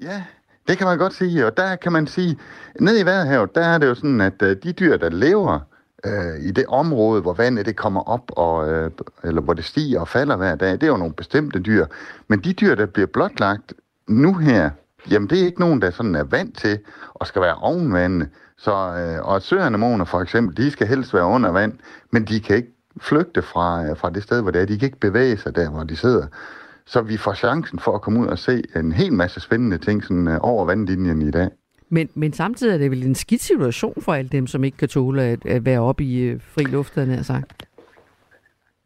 [0.01, 0.23] Ja,
[0.67, 2.37] det kan man godt sige, og der kan man sige,
[2.79, 5.59] ned i Vadehavet, der er det jo sådan, at uh, de dyr, der lever
[6.05, 8.91] øh, i det område, hvor vandet det kommer op, og, øh,
[9.23, 11.85] eller hvor det stiger og falder hver dag, det er jo nogle bestemte dyr.
[12.27, 13.73] Men de dyr, der bliver blotlagt
[14.07, 14.69] nu her,
[15.11, 16.79] jamen det er ikke nogen, der sådan er vant til
[17.13, 18.27] og skal være ovenvandende.
[18.57, 21.73] Så, øh, og søanemoner for eksempel, de skal helst være under vand,
[22.11, 24.65] men de kan ikke flygte fra, øh, fra det sted, hvor det er.
[24.65, 26.27] De kan ikke bevæge sig der, hvor de sidder.
[26.85, 30.03] Så vi får chancen for at komme ud og se en hel masse spændende ting
[30.03, 31.49] sådan, øh, over vandlinjen i dag.
[31.93, 34.87] Men, men samtidig er det vel en skidt situation for alle dem, som ikke kan
[34.89, 37.65] tåle at, at være oppe i øh, fri luft, havde sagt.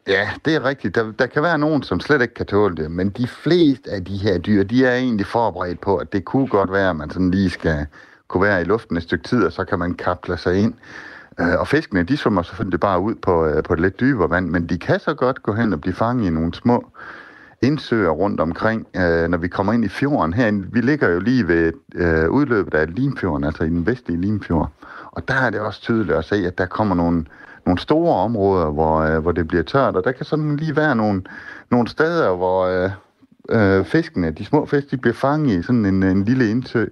[0.08, 0.94] Ja, det er rigtigt.
[0.94, 4.04] Der, der kan være nogen, som slet ikke kan tåle det, men de fleste af
[4.04, 7.10] de her dyr, de er egentlig forberedt på, at det kunne godt være, at man
[7.10, 7.86] sådan lige skal
[8.28, 10.74] kunne være i luften et stykke tid, og så kan man kaple sig ind.
[11.40, 14.48] Øh, og fiskene, de svømmer selvfølgelig bare ud på, øh, på et lidt dybere vand,
[14.48, 16.86] men de kan så godt gå hen og blive fanget i nogle små
[17.62, 20.32] indsøer rundt omkring, øh, når vi kommer ind i fjorden.
[20.32, 24.70] Her, vi ligger jo lige ved øh, udløbet af Limfjorden, altså i den vestlige Limfjord.
[25.12, 27.24] Og der er det også tydeligt at se, at der kommer nogle,
[27.66, 30.96] nogle store områder, hvor, øh, hvor det bliver tørt, og der kan sådan lige være
[30.96, 31.22] nogle,
[31.70, 32.90] nogle steder, hvor øh,
[33.48, 36.86] øh, fiskene, de små fisk, de bliver fanget i sådan en, en lille indsø,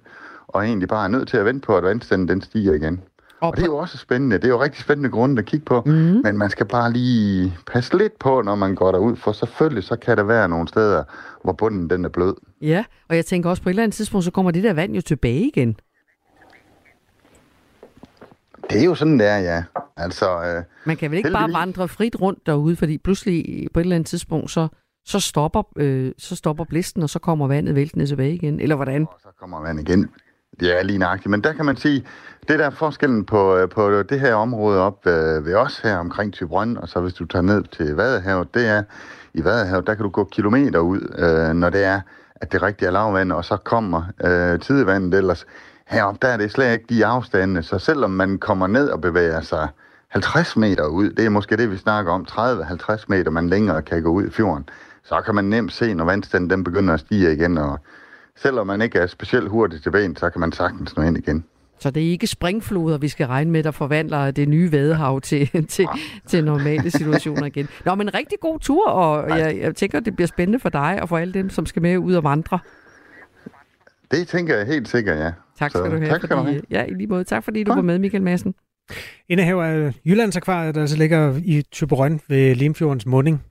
[0.49, 3.01] og egentlig bare er nødt til at vente på, at vandstanden den stiger igen.
[3.45, 4.37] Og, og det er jo også spændende.
[4.37, 5.83] Det er jo rigtig spændende grund at kigge på.
[5.87, 5.93] Mm.
[6.25, 9.97] Men man skal bare lige passe lidt på, når man går derud, for selvfølgelig så
[9.97, 11.05] kan der være nogle steder,
[11.43, 12.35] hvor bunden den er blød.
[12.61, 14.95] Ja, og jeg tænker også på et eller andet tidspunkt, så kommer det der vand
[14.95, 15.77] jo tilbage igen.
[18.71, 19.65] Det er jo sådan, det er, ja.
[19.97, 21.53] Altså, øh, man kan vel ikke heldigvis...
[21.55, 24.69] bare vandre frit rundt derude, fordi pludselig på et eller andet tidspunkt, så,
[25.05, 29.03] så, stopper, øh, så stopper blisten, og så kommer vandet væltende tilbage igen, eller hvordan?
[29.03, 30.11] Og så kommer vandet igen.
[30.61, 32.05] Det er lige nøjagtigt, men der kan man sige,
[32.49, 35.79] det der er forskellen på, øh, på det her område op ved, øh, ved os
[35.79, 38.83] her omkring Tybrøn, og så hvis du tager ned til Vadehavet, det er,
[39.35, 42.01] i Vadehavet, der kan du gå kilometer ud, øh, når det er,
[42.37, 45.47] at det rigtige er lavvand, og så kommer øh, tidevandet ellers.
[45.87, 49.41] Heroppe, der er det slet ikke de afstande, så selvom man kommer ned og bevæger
[49.41, 49.69] sig
[50.09, 54.03] 50 meter ud, det er måske det, vi snakker om, 30-50 meter, man længere kan
[54.03, 54.69] gå ud i fjorden,
[55.05, 57.81] så kan man nemt se, når vandstanden den begynder at stige igen, og
[58.37, 61.45] selvom man ikke er specielt hurtig til ben, så kan man sagtens nå ind igen.
[61.79, 65.51] Så det er ikke springfloder, vi skal regne med, der forvandler det nye vadehav til,
[65.75, 65.87] til,
[66.27, 67.69] til normale situationer igen.
[67.85, 70.99] Nå, men en rigtig god tur, og jeg, jeg tænker, det bliver spændende for dig
[71.03, 72.59] og for alle dem, som skal med ud og vandre.
[74.11, 75.33] Det tænker jeg helt sikkert, ja.
[75.59, 76.09] Tak skal Så, du have.
[76.09, 76.63] Tak skal fordi, du have.
[76.71, 77.25] Ja, i lige måde.
[77.25, 77.75] Tak fordi du ja.
[77.75, 78.55] var med, Michael Madsen.
[79.29, 83.43] Indehaver af Jyllandsakvariet, der altså ligger i Typerøn ved Limfjordens munding.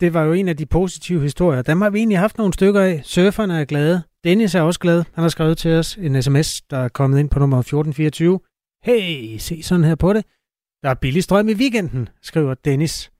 [0.00, 1.62] Det var jo en af de positive historier.
[1.62, 3.00] Dem har vi egentlig haft nogle stykker af.
[3.04, 4.02] Surferne er glade.
[4.24, 5.04] Dennis er også glad.
[5.14, 8.40] Han har skrevet til os en sms, der er kommet ind på nummer 1424.
[8.84, 10.24] Hey, se sådan her på det.
[10.82, 13.12] Der er billig strøm i weekenden, skriver Dennis.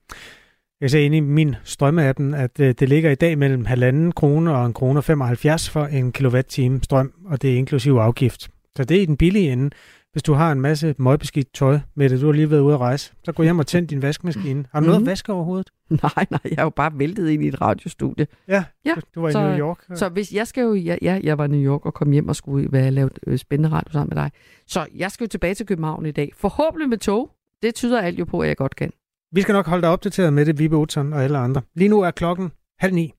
[0.81, 4.55] Jeg ser ind i min strømmeappen, at øh, det ligger i dag mellem halvanden krone
[4.55, 8.49] og en krone 75 for en kilowatt-time strøm, og det er inklusiv afgift.
[8.75, 9.69] Så det er i den billige ende
[10.13, 12.79] hvis du har en masse møgbeskidt tøj med det, du har lige været ude at
[12.79, 14.65] rejse, så gå hjem og tænd din vaskemaskine.
[14.71, 15.07] Har du noget Mhm.
[15.07, 15.69] at vaske overhovedet?
[15.89, 18.27] Nej, nej, jeg er jo bare væltet ind i et radiostudie.
[18.47, 19.77] Ja, Ja, du, var i så- New York.
[19.95, 22.27] Så hvis jeg skal jo, ja, ja, jeg var i New York og kom hjem
[22.29, 24.31] og skulle være lavet øh, spændende radio sammen med dig.
[24.67, 26.31] Så jeg skal jo tilbage til København i dag.
[26.37, 27.31] Forhåbentlig med tog.
[27.61, 28.91] Det tyder alt jo på, at jeg godt kan.
[29.31, 31.61] Vi skal nok holde dig opdateret med det, Vibe Utzon og alle andre.
[31.75, 33.13] Lige nu er klokken halv ni.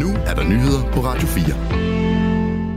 [0.00, 1.91] Nu er der nyheder på Radio 4.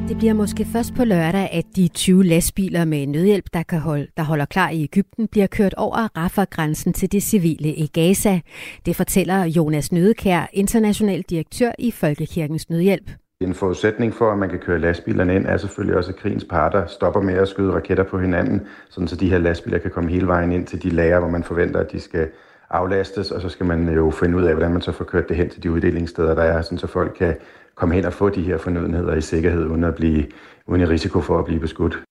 [0.09, 4.07] Det bliver måske først på lørdag, at de 20 lastbiler med nødhjælp, der, kan holde,
[4.17, 8.39] der holder klar i Ægypten, bliver kørt over Rafah-grænsen til det civile i Gaza.
[8.85, 13.09] Det fortæller Jonas Nødekær, international direktør i Folkekirkens Nødhjælp.
[13.41, 16.85] En forudsætning for, at man kan køre lastbilerne ind, er selvfølgelig også, at krigens parter
[16.87, 20.27] stopper med at skyde raketter på hinanden, sådan så de her lastbiler kan komme hele
[20.27, 22.27] vejen ind til de lager, hvor man forventer, at de skal
[22.69, 25.37] aflastes, og så skal man jo finde ud af, hvordan man så får kørt det
[25.37, 27.35] hen til de uddelingssteder, der er, sådan så folk kan
[27.75, 30.25] komme hen og få de her fornødenheder i sikkerhed, uden, at blive,
[30.67, 32.03] uden i risiko for at blive beskudt.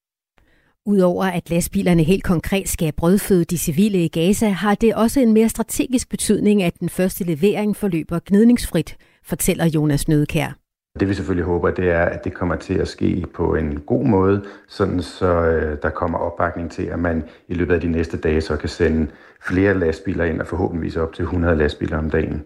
[0.87, 5.33] Udover at lastbilerne helt konkret skal brødføde de civile i Gaza, har det også en
[5.33, 10.59] mere strategisk betydning, at den første levering forløber gnidningsfrit, fortæller Jonas Nødekær.
[11.01, 14.05] Det vi selvfølgelig håber, det er, at det kommer til at ske på en god
[14.05, 18.17] måde, sådan så øh, der kommer opbakning til, at man i løbet af de næste
[18.17, 19.07] dage så kan sende
[19.43, 22.45] flere lastbiler ind, og forhåbentligvis op til 100 lastbiler om dagen.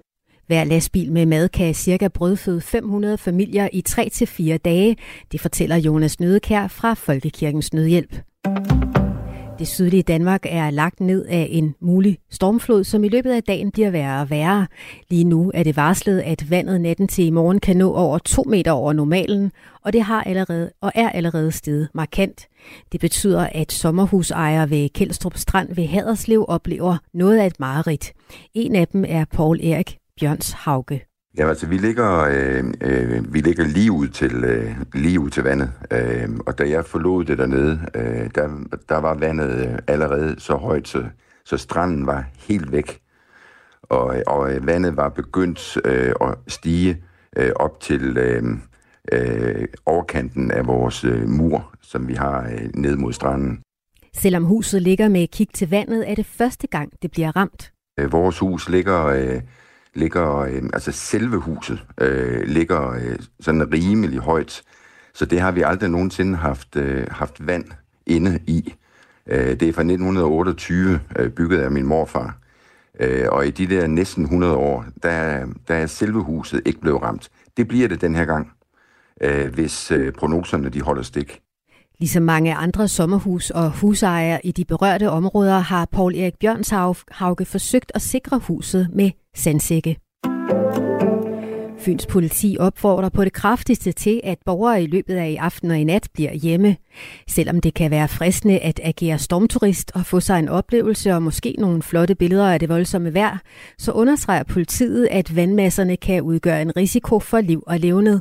[0.48, 4.96] Hver lastbil med mad kan cirka brødføde 500 familier i 3-4 dage,
[5.32, 8.16] det fortæller Jonas Nødekær fra Folkekirkens Nødhjælp.
[9.58, 13.70] Det sydlige Danmark er lagt ned af en mulig stormflod, som i løbet af dagen
[13.70, 14.66] bliver værre og værre.
[15.10, 18.42] Lige nu er det varslet, at vandet natten til i morgen kan nå over 2
[18.42, 19.52] meter over normalen,
[19.84, 22.46] og det har allerede og er allerede steget markant.
[22.92, 28.12] Det betyder, at sommerhusejere ved Kelstrup Strand ved Haderslev oplever noget af et mareridt.
[28.54, 31.00] En af dem er Paul Erik Bjørns Hauge.
[31.38, 35.42] Ja, altså vi ligger, øh, øh, vi ligger lige ud til, øh, lige ud til
[35.42, 38.48] vandet, øh, og da jeg forlod det dernede, øh, der,
[38.88, 41.04] der var vandet øh, allerede så højt, så,
[41.44, 43.00] så stranden var helt væk,
[43.82, 47.02] og, og øh, vandet var begyndt øh, at stige
[47.36, 48.42] øh, op til øh,
[49.12, 53.60] øh, overkanten af vores øh, mur, som vi har øh, ned mod stranden.
[54.14, 57.72] Selvom huset ligger med kig til vandet, er det første gang, det bliver ramt.
[58.00, 59.40] Øh, vores hus ligger, øh,
[59.98, 64.62] ligger øh, altså selve huset øh, ligger øh, sådan rimelig højt,
[65.14, 67.64] så det har vi aldrig nogensinde haft, øh, haft vand
[68.06, 68.74] inde i.
[69.26, 72.38] Øh, det er fra 1928, øh, bygget af min morfar.
[73.00, 77.02] Øh, og i de der næsten 100 år, der, der er selve huset ikke blevet
[77.02, 77.28] ramt.
[77.56, 78.52] Det bliver det den her gang,
[79.20, 81.40] øh, hvis øh, prognoserne de holder stik.
[81.98, 87.92] Ligesom mange andre sommerhus- og husejere i de berørte områder, har Paul Erik Bjørnshauge forsøgt
[87.94, 89.96] at sikre huset med sandsække.
[91.78, 95.78] Fyns politi opfordrer på det kraftigste til, at borgere i løbet af i aften og
[95.78, 96.76] i nat bliver hjemme.
[97.28, 101.54] Selvom det kan være fristende at agere stormturist og få sig en oplevelse og måske
[101.58, 103.38] nogle flotte billeder af det voldsomme vejr,
[103.78, 108.20] så understreger politiet, at vandmasserne kan udgøre en risiko for liv og levned.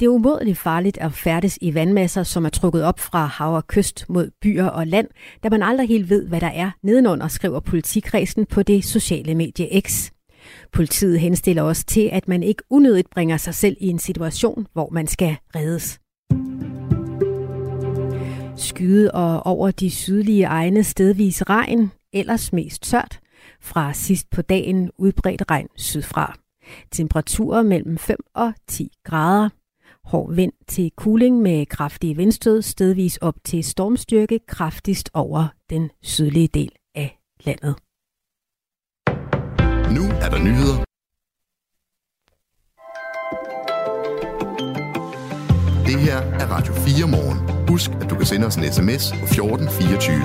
[0.00, 3.66] Det er umådeligt farligt at færdes i vandmasser, som er trukket op fra hav og
[3.66, 5.08] kyst mod byer og land,
[5.42, 9.80] da man aldrig helt ved, hvad der er nedenunder, skriver politikredsen på det sociale medie
[9.80, 10.10] X.
[10.72, 14.90] Politiet henstiller også til, at man ikke unødigt bringer sig selv i en situation, hvor
[14.90, 16.00] man skal reddes.
[18.56, 23.20] Skyde og over de sydlige egne stedvis regn, ellers mest tørt.
[23.60, 26.38] Fra sidst på dagen udbredt regn sydfra.
[26.92, 29.48] Temperaturer mellem 5 og 10 grader.
[30.04, 36.48] Hård vind til kuling med kraftige vindstød, stedvis op til stormstyrke, kraftigst over den sydlige
[36.48, 37.87] del af landet.
[39.96, 40.78] Nu er der nyheder.
[45.86, 47.68] Det her er Radio 4 morgen.
[47.68, 50.16] Husk, at du kan sende os en sms på 1424.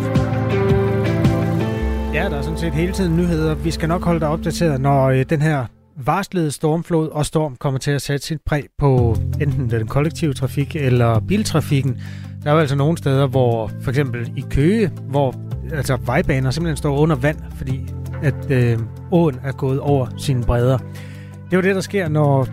[2.13, 3.55] Ja, der er sådan set hele tiden nyheder.
[3.55, 7.79] Vi skal nok holde dig opdateret, når øh, den her varslede stormflod og storm kommer
[7.79, 12.01] til at sætte sit præg på enten den kollektive trafik eller biltrafikken.
[12.43, 15.35] Der er jo altså nogle steder, hvor for eksempel i Køge, hvor
[15.73, 18.79] altså vejbaner simpelthen står under vand, fordi at øh,
[19.11, 20.77] åen er gået over sine bredder.
[20.77, 22.47] Det er jo det, der sker, når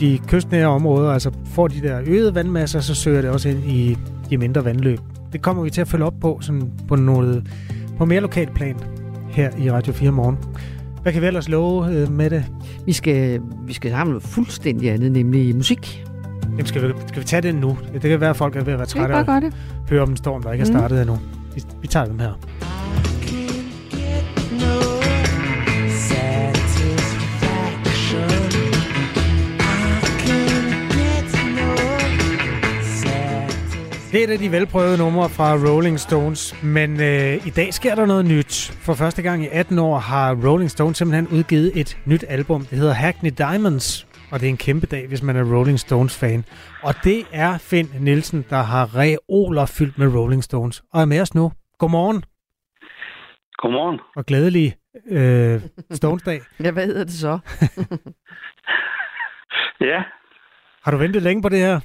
[0.00, 3.96] de kystnære områder altså får de der øgede vandmasser, så søger det også ind i
[4.30, 4.98] de mindre vandløb.
[5.32, 7.46] Det kommer vi til at følge op på sådan på noget
[7.98, 8.76] på mere lokalt plan
[9.28, 10.38] her i Radio 4 morgen.
[11.02, 12.44] Hvad kan vi ellers love øh, med det?
[12.86, 16.04] Vi skal, vi skal have noget fuldstændig andet, nemlig musik.
[16.54, 17.78] Jamen, skal, vi, skal vi tage det nu?
[17.92, 19.52] Det kan være, at folk er ved at være trætte af at
[19.90, 20.72] høre om en storm, der ikke er Mm.
[20.78, 21.18] startet endnu.
[21.54, 22.32] Vi, vi tager dem her.
[34.12, 37.94] Det er et af de velprøvede numre fra Rolling Stones, men øh, i dag sker
[37.94, 38.72] der noget nyt.
[38.80, 42.66] For første gang i 18 år har Rolling Stones simpelthen udgivet et nyt album.
[42.66, 46.44] Det hedder Hackney Diamonds, og det er en kæmpe dag, hvis man er Rolling Stones-fan.
[46.82, 51.20] Og det er Finn Nielsen, der har reoler fyldt med Rolling Stones, og er med
[51.20, 51.52] os nu.
[51.78, 52.24] Godmorgen.
[53.56, 54.00] Godmorgen.
[54.16, 54.74] Og glædelig
[55.10, 55.60] øh,
[55.90, 56.40] Stones-dag.
[56.64, 57.38] ja, hvad hedder det så?
[59.90, 60.02] ja.
[60.84, 61.80] Har du ventet længe på det her?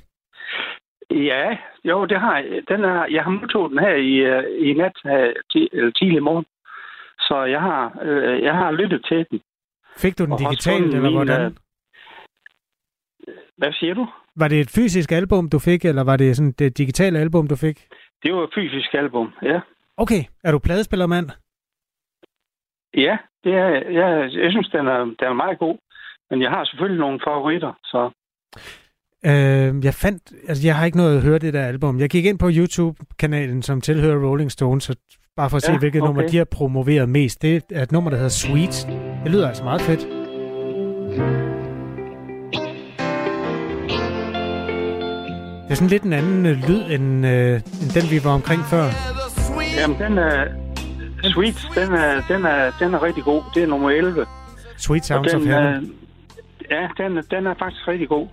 [1.12, 2.62] Ja, jo, det har jeg.
[2.68, 4.98] Den er, jeg har modtaget den her i, uh, i nat,
[5.52, 6.46] ti, eller tidlig morgen.
[7.20, 9.42] Så jeg har, uh, jeg har lyttet til den.
[9.98, 11.58] Fik du den digitalt, eller hvordan?
[13.60, 14.08] Hvad siger du?
[14.36, 17.56] Var det et fysisk album, du fik, eller var det sådan det digitale album, du
[17.56, 17.78] fik?
[18.24, 19.60] Det var et fysisk album, ja.
[19.98, 20.22] Okay.
[20.44, 21.30] Er du pladespillermand?
[22.94, 23.70] Ja, det er,
[24.00, 25.78] jeg, jeg synes, den er, den er meget god.
[26.30, 28.12] Men jeg har selvfølgelig nogle favoritter, så...
[29.26, 32.00] Øh, jeg fandt, altså jeg har ikke noget at høre det der album.
[32.00, 34.96] Jeg gik ind på YouTube-kanalen, som tilhører Rolling Stones, så
[35.36, 36.08] bare for at ja, se, hvilket okay.
[36.08, 37.42] nummer de har promoveret mest.
[37.42, 38.88] Det er et nummer, der hedder Sweet.
[39.24, 40.19] Det lyder altså meget fedt.
[45.70, 48.62] Det er sådan lidt en anden øh, lyd, end, øh, end den, vi var omkring
[48.66, 48.86] før.
[49.78, 50.48] Jamen, den er...
[51.24, 53.44] Sweet, den er, den, er, den er rigtig god.
[53.54, 54.26] Det er nummer 11.
[54.78, 55.94] Sweet Sounds den, of Heaven.
[56.72, 58.28] ja, den, den er faktisk rigtig god.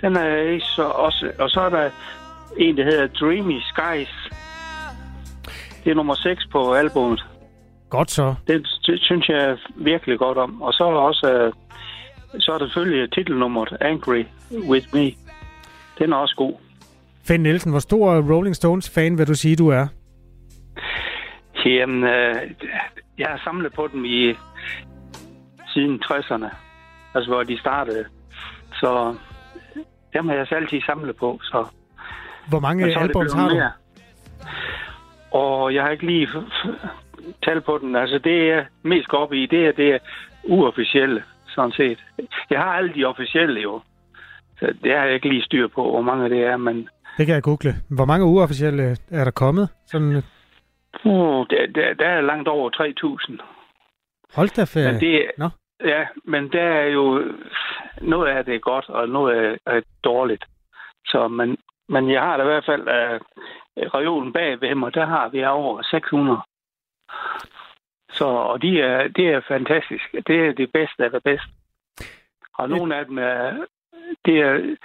[0.00, 1.32] Den er så også...
[1.38, 1.90] Og så er der
[2.56, 4.30] en, der hedder Dreamy Skies.
[5.84, 7.24] Det er nummer 6 på albumet.
[7.90, 8.34] Godt så.
[8.46, 10.62] Det, det synes jeg virkelig godt om.
[10.62, 11.32] Og så er der også...
[11.32, 11.52] Øh,
[12.38, 14.24] så er der selvfølgelig titelnummeret Angry
[14.68, 15.12] With Me.
[15.98, 16.54] Den er også god.
[17.26, 19.86] Finn Nielsen, hvor stor Rolling Stones-fan vil du sige, du er?
[21.64, 22.36] Jamen, øh,
[23.18, 24.34] jeg har samlet på dem i
[25.74, 26.56] siden 60'erne.
[27.14, 28.04] Altså, hvor de startede.
[28.72, 29.14] Så
[30.12, 31.40] dem har jeg så altid samlet på.
[31.42, 31.66] Så.
[32.48, 33.54] Hvor mange albums har du?
[33.54, 33.72] Mere.
[35.30, 36.28] Og jeg har ikke lige
[37.44, 37.96] talt på den.
[37.96, 39.98] Altså, det jeg mest går op i, det er det er
[40.44, 41.98] uofficielle, sådan set.
[42.50, 43.80] Jeg har alle de officielle jo.
[44.58, 46.88] Så det har jeg ikke lige styr på, hvor mange det er, men...
[47.20, 47.74] Det kan jeg google.
[47.96, 49.68] Hvor mange uofficielle er der kommet?
[49.86, 50.22] Sådan...
[51.04, 53.38] Uh, der, der, der er langt over 3.000.
[54.34, 54.92] Hold da ferie.
[54.92, 55.48] Men det, Nå.
[55.84, 57.32] Ja, men der er jo...
[58.00, 60.44] Noget af det er godt, og noget er, er dårligt.
[61.06, 61.56] Så, men,
[61.88, 63.20] men jeg har da i hvert fald uh,
[63.94, 66.38] reolen bag ved og der har vi over 600.
[68.12, 70.04] Så, og de er, det er fantastisk.
[70.26, 71.48] Det er det bedste af det bedste.
[72.54, 73.66] Og nogle af dem er,
[74.24, 74.76] det er,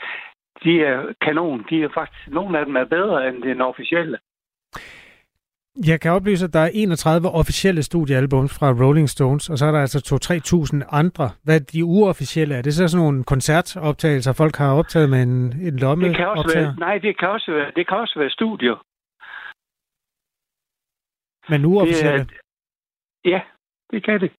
[0.64, 1.66] de er kanon.
[1.70, 4.18] De er faktisk, nogle af dem er bedre end den officielle.
[5.88, 9.72] Jeg kan oplyse, at der er 31 officielle studiealbums fra Rolling Stones, og så er
[9.72, 10.00] der altså
[10.82, 11.30] 2-3.000 andre.
[11.44, 12.56] Hvad er de uofficielle?
[12.56, 15.36] Er det så sådan nogle koncertoptagelser, folk har optaget med en,
[15.68, 16.66] en lomme det kan også optager?
[16.66, 18.78] være, Nej, det kan også være, det kan også være studio.
[21.50, 22.20] Men uofficielle?
[22.20, 22.32] Det
[23.26, 23.42] er, ja,
[23.92, 24.32] det kan det.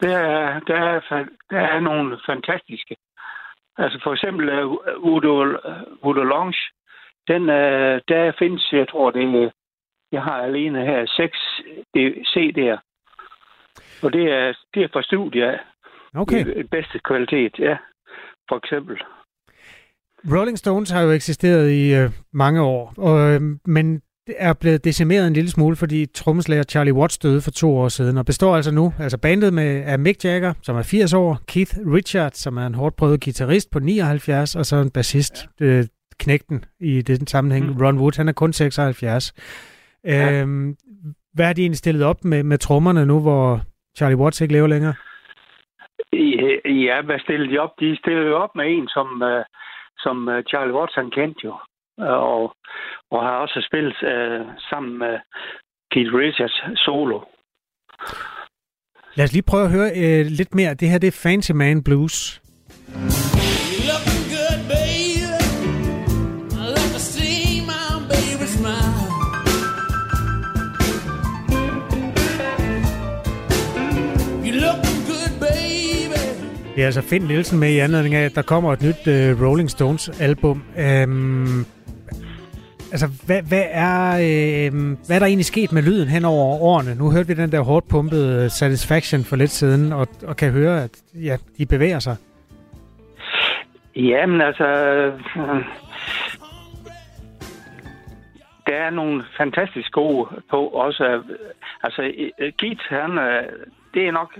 [0.00, 2.96] Der er, der, er, der er nogle fantastiske.
[3.78, 4.72] Altså for eksempel uh,
[5.12, 6.60] Udo, uh, Udo Lounge,
[7.28, 9.52] den, uh, der findes, jeg tror, det
[10.12, 11.38] jeg har alene her seks
[12.32, 12.78] CD'er.
[14.02, 15.58] Og det er, det er fra studiet
[16.14, 16.44] Okay.
[16.44, 17.76] Det bedste kvalitet, ja.
[18.48, 18.96] For eksempel.
[20.34, 24.02] Rolling Stones har jo eksisteret i øh, mange år, og, øh, men
[24.36, 28.18] er blevet decimeret en lille smule, fordi trommeslager Charlie Watts døde for to år siden,
[28.18, 31.74] og består altså nu, altså bandet med er Mick Jagger, som er 80 år, Keith
[31.94, 35.64] Richards, som er en hårdt prøvet guitarist på 79, og så en bassist, ja.
[35.64, 35.84] øh,
[36.20, 37.76] knægten i den sammenhæng, mm.
[37.82, 39.32] Ron Wood, han er kun 76.
[40.04, 40.42] Ja.
[40.42, 40.76] Øhm,
[41.34, 43.60] hvad er de egentlig stillet op med, med trommerne nu, hvor
[43.96, 44.94] Charlie Watts ikke lever længere?
[46.64, 47.70] Ja, hvad stillede de op?
[47.80, 49.42] De stillede op med en, som, uh,
[49.98, 51.54] som uh, Charlie Watts han kendte jo.
[51.98, 52.54] Uh, og,
[53.10, 55.14] og har også spillet uh, sammen med
[55.92, 57.20] Keith Richards solo.
[59.14, 60.74] Lad os lige prøve at høre uh, lidt mere.
[60.74, 62.42] Det her det er Fancy Man Blues.
[76.74, 79.46] Det er altså Finn Nielsen med i anledning af, at der kommer et nyt uh,
[79.46, 80.62] Rolling Stones album.
[82.92, 84.72] Altså, hvad, hvad, er, øh,
[85.06, 86.94] hvad er der egentlig sket med lyden hen over årene?
[86.94, 90.52] Nu hørte vi den der hårdt pumpede øh, Satisfaction for lidt siden, og, og kan
[90.52, 92.16] høre, at ja, de bevæger sig.
[93.96, 94.66] Jamen altså...
[94.66, 95.12] Øh,
[98.66, 101.22] der er nogle fantastisk gode på også.
[101.82, 102.12] Altså,
[102.58, 103.42] Keith, han, øh,
[103.94, 104.38] det er nok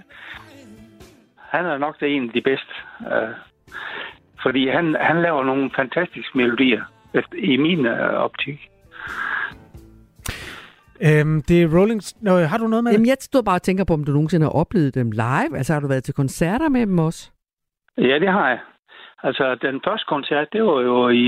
[1.49, 2.73] han er nok det en af de bedste.
[3.01, 3.35] Øh,
[4.43, 6.83] fordi han, han laver nogle fantastiske melodier
[7.35, 8.71] i min øh, optik.
[11.07, 12.01] Øhm, det er Rolling...
[12.21, 14.47] Nå, har du noget med Jamen, jeg stod bare og tænker på, om du nogensinde
[14.47, 15.57] har oplevet dem live.
[15.57, 17.31] Altså, har du været til koncerter med dem også?
[17.99, 18.61] Ja, det har jeg.
[19.23, 21.25] Altså, den første koncert, det var jo i,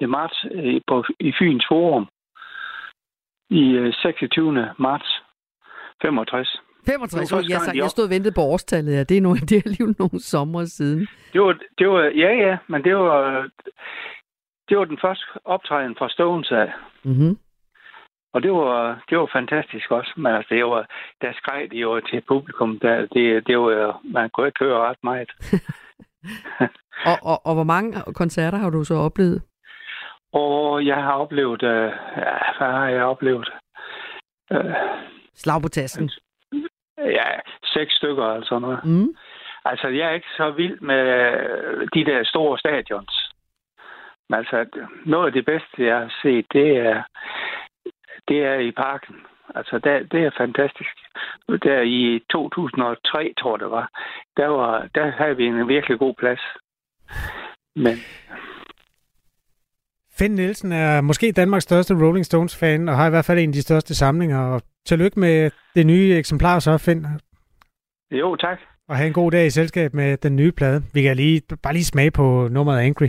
[0.00, 2.08] i marts i, på, i Fyns Forum.
[3.50, 4.68] I 26.
[4.78, 5.22] marts
[6.02, 6.60] 65.
[6.86, 7.40] 65 år.
[7.48, 9.02] Jeg, jeg stod og ventede på årstallet, ja.
[9.02, 11.08] Det er, nogle, det er alligevel nogle sommer siden.
[11.32, 13.48] Det var, det var, ja, ja, men det var,
[14.68, 16.72] det var den første optræden fra Stones af.
[17.02, 17.38] Mm-hmm.
[18.32, 20.12] Og det var, det var fantastisk også.
[20.16, 20.86] Men altså, det var,
[21.20, 22.78] der skreg de jo til publikum.
[22.78, 25.30] Der, det, det var, man kunne ikke høre ret meget.
[27.10, 29.42] og, og, og hvor mange koncerter har du så oplevet?
[30.32, 33.50] Og jeg har oplevet, uh, ja, hvad har jeg oplevet?
[34.50, 34.74] Uh,
[35.34, 36.10] Slag på tasken.
[36.98, 37.24] Ja,
[37.64, 38.84] seks stykker eller sådan noget.
[38.84, 39.14] Mm.
[39.64, 41.04] Altså, jeg er ikke så vild med
[41.94, 43.27] de der store stadions.
[44.28, 44.66] Men altså,
[45.06, 47.02] noget af det bedste, jeg har set, det er,
[48.28, 49.16] det er i parken.
[49.54, 50.94] Altså, der, det er fantastisk.
[51.62, 53.88] Der i 2003, tror jeg det var,
[54.36, 56.40] der, var, der havde vi en virkelig god plads.
[57.76, 57.96] Men
[60.18, 63.52] Finn Nielsen er måske Danmarks største Rolling Stones-fan, og har i hvert fald en af
[63.52, 64.40] de største samlinger.
[64.40, 67.06] Og tillykke med det nye eksemplar så, Finn.
[68.10, 68.58] Jo, tak.
[68.88, 70.82] Og have en god dag i selskab med den nye plade.
[70.94, 73.08] Vi kan lige, bare lige smage på nummeret Angry.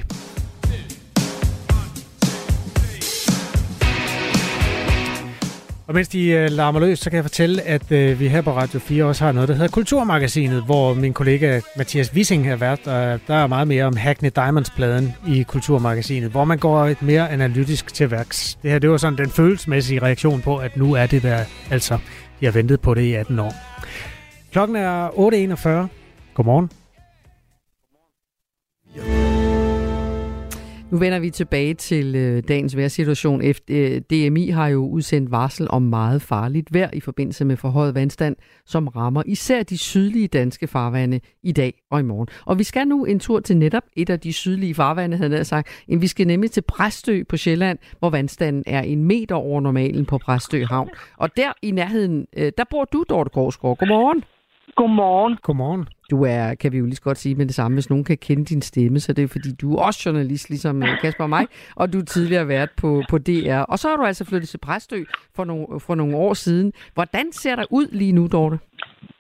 [5.89, 8.51] Og mens de øh, larmer løs, så kan jeg fortælle, at øh, vi her på
[8.51, 12.87] Radio 4 også har noget, der hedder Kulturmagasinet, hvor min kollega Mathias Wissing har været,
[12.87, 17.29] og der er meget mere om Hackney Diamonds-pladen i Kulturmagasinet, hvor man går et mere
[17.29, 18.57] analytisk til værks.
[18.63, 21.97] Det her, det var sådan den følelsesmæssige reaktion på, at nu er det der, altså,
[22.39, 23.53] de har ventet på det i 18 år.
[24.51, 25.87] Klokken er 8.41.
[26.33, 26.69] Godmorgen.
[30.91, 33.41] Nu vender vi tilbage til øh, dagens vejrsituation.
[33.41, 37.95] Efter, øh, DMI har jo udsendt varsel om meget farligt vejr i forbindelse med forhøjet
[37.95, 38.35] vandstand,
[38.65, 42.27] som rammer især de sydlige danske farvande i dag og i morgen.
[42.45, 45.45] Og vi skal nu en tur til netop et af de sydlige farvande, havde jeg
[45.45, 45.83] sagt.
[45.87, 50.17] Vi skal nemlig til Præstø på Sjælland, hvor vandstanden er en meter over normalen på
[50.17, 50.89] Præstø Havn.
[51.17, 53.77] Og der i nærheden, øh, der bor du, Dorte Korsgaard.
[53.77, 54.23] Godmorgen.
[54.75, 55.37] Godmorgen.
[55.43, 55.87] Godmorgen.
[56.11, 58.17] Du er, kan vi jo lige så godt sige med det samme, hvis nogen kan
[58.17, 61.29] kende din stemme, så det er fordi, du er også journalist, ligesom øh, Kasper og
[61.29, 61.45] mig,
[61.75, 63.61] og du er tidligere været på, på DR.
[63.71, 65.03] Og så har du altså flyttet til Præstø
[65.35, 66.73] for nogle, for nogle år siden.
[66.93, 68.59] Hvordan ser der ud lige nu, Dorte?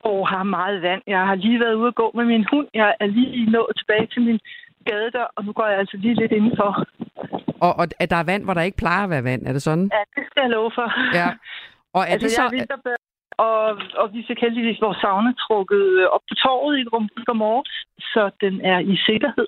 [0.05, 1.01] Åh, har meget vand.
[1.07, 2.67] Jeg har lige været ude at gå med min hund.
[2.73, 4.39] Jeg er lige nået tilbage til min
[4.85, 6.85] gadedør, og nu går jeg altså lige lidt indenfor.
[7.65, 9.61] Og, og at der er vand, hvor der ikke plejer at være vand, er det
[9.61, 9.89] sådan?
[9.93, 11.15] Ja, det skal jeg love for.
[11.17, 11.29] Ja.
[11.93, 12.43] Og er altså, det så...
[12.53, 13.08] Jeg er
[13.45, 13.59] og,
[14.01, 17.65] og vi fik heldigvis vores sauna trukket øh, op på torvet i går morgen,
[18.13, 19.47] så den er i sikkerhed.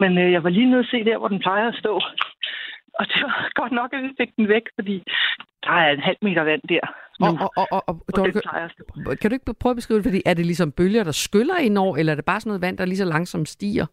[0.00, 1.92] Men øh, jeg var lige nede og se der, hvor den plejer at stå.
[2.98, 4.96] Og det var godt nok, at vi fik den væk, fordi
[5.64, 6.84] der er en halv meter vand der.
[7.20, 8.22] Nu, og, og, og, og, og stå.
[9.20, 10.06] Kan du ikke prøve at beskrive det?
[10.08, 12.62] Fordi er det ligesom bølger, der skyller ind over, eller er det bare sådan noget
[12.66, 13.86] vand, der lige så langsomt stiger?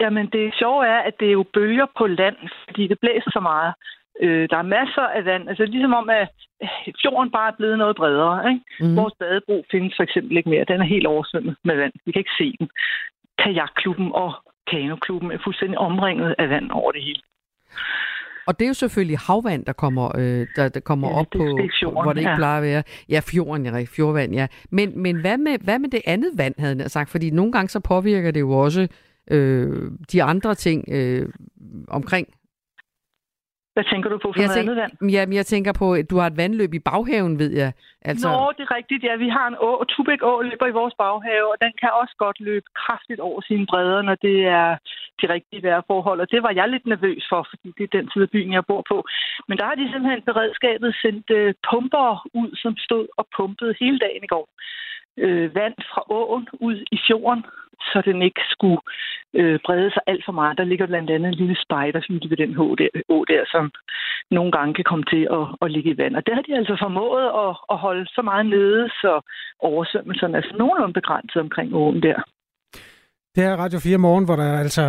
[0.00, 2.36] Jamen, det sjove er, at det er jo bølger på land,
[2.68, 3.74] fordi det blæser så meget.
[4.22, 5.48] Øh, der er masser af vand.
[5.48, 6.28] Altså ligesom om, at
[7.02, 8.50] fjorden bare er blevet noget bredere.
[8.50, 8.62] Ikke?
[8.80, 8.96] Mm.
[8.96, 10.64] Vores badebro findes for eksempel ikke mere.
[10.64, 11.92] Den er helt oversvømmet med vand.
[12.04, 12.68] Vi kan ikke se den.
[13.38, 14.30] Kajakklubben og
[14.70, 17.20] kanoklubben er fuldstændig omringet af vand over det hele.
[18.46, 21.58] Og det er jo selvfølgelig havvand, der kommer, øh, der, der kommer ja, op på,
[21.80, 22.36] fjorden, hvor det ikke ja.
[22.36, 22.82] plejer at være.
[23.08, 24.46] Ja, fjorden, ja, fjordvand, ja.
[24.70, 27.10] Men, men hvad, med, hvad med det andet vand, havde jeg sagt?
[27.10, 28.88] Fordi nogle gange så påvirker det jo også
[29.30, 31.28] øh, de andre ting øh,
[31.88, 32.28] omkring
[33.76, 35.10] hvad tænker du på for jeg noget tænker, andet vand?
[35.16, 37.70] Ja, jeg tænker på, at du har et vandløb i baghaven, ved jeg.
[38.10, 38.28] Altså...
[38.28, 39.02] Nå, det er rigtigt.
[39.08, 42.14] Ja, vi har en å, Tubæk Å løber i vores baghave, og den kan også
[42.24, 44.70] godt løbe kraftigt over sine bredder, når det er
[45.20, 46.20] de rigtige vejrforhold.
[46.24, 48.68] Og det var jeg lidt nervøs for, fordi det er den side af byen, jeg
[48.70, 48.98] bor på.
[49.48, 52.08] Men der har de simpelthen beredskabet sendt uh, pumper
[52.40, 54.46] ud, som stod og pumpede hele dagen i går.
[55.24, 57.42] Uh, vand fra åen ud i fjorden,
[57.80, 58.80] så den ikke skulle
[59.34, 60.58] øh, brede sig alt for meget.
[60.58, 63.64] Der ligger blandt andet en lille spejderhytte ved den å der, å der, som
[64.30, 66.16] nogle gange kan komme til at, at ligge i vand.
[66.16, 69.12] Og det har de altså formået at, at holde så meget nede, så
[69.58, 72.18] oversvømmelserne er sådan nogenlunde begrænset omkring åen der.
[73.34, 74.82] Det er Radio 4 morgen, hvor der altså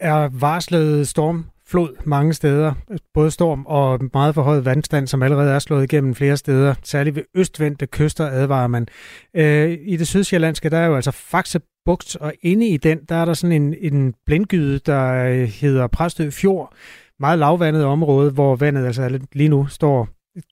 [0.00, 2.74] er varslet storm flod mange steder,
[3.14, 6.74] både storm og meget forhøjet vandstand, som allerede er slået igennem flere steder.
[6.82, 8.88] Særligt ved østvendte kyster advarer man.
[9.36, 13.14] Øh, I det sydsjællandske, der er jo altså Faxe Bugt, og inde i den, der
[13.14, 16.72] er der sådan en, en blindgyde, der øh, hedder Præstø Fjord.
[17.20, 20.42] Meget lavvandet område, hvor vandet altså lige nu står øh,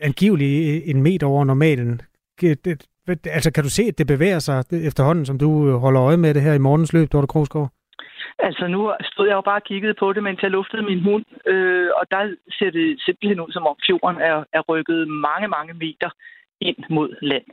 [0.00, 2.00] angiveligt en meter over normalen.
[3.24, 6.42] Altså kan du se, at det bevæger sig efterhånden, som du holder øje med det
[6.42, 7.72] her i morgens løb, Dorte Krogsgaard?
[8.38, 11.24] Altså nu stod jeg jo bare og kiggede på det, mens jeg luftede min hund,
[11.46, 15.74] øh, og der ser det simpelthen ud, som om fjorden er, er rykket mange, mange
[15.74, 16.10] meter
[16.60, 17.44] ind mod land.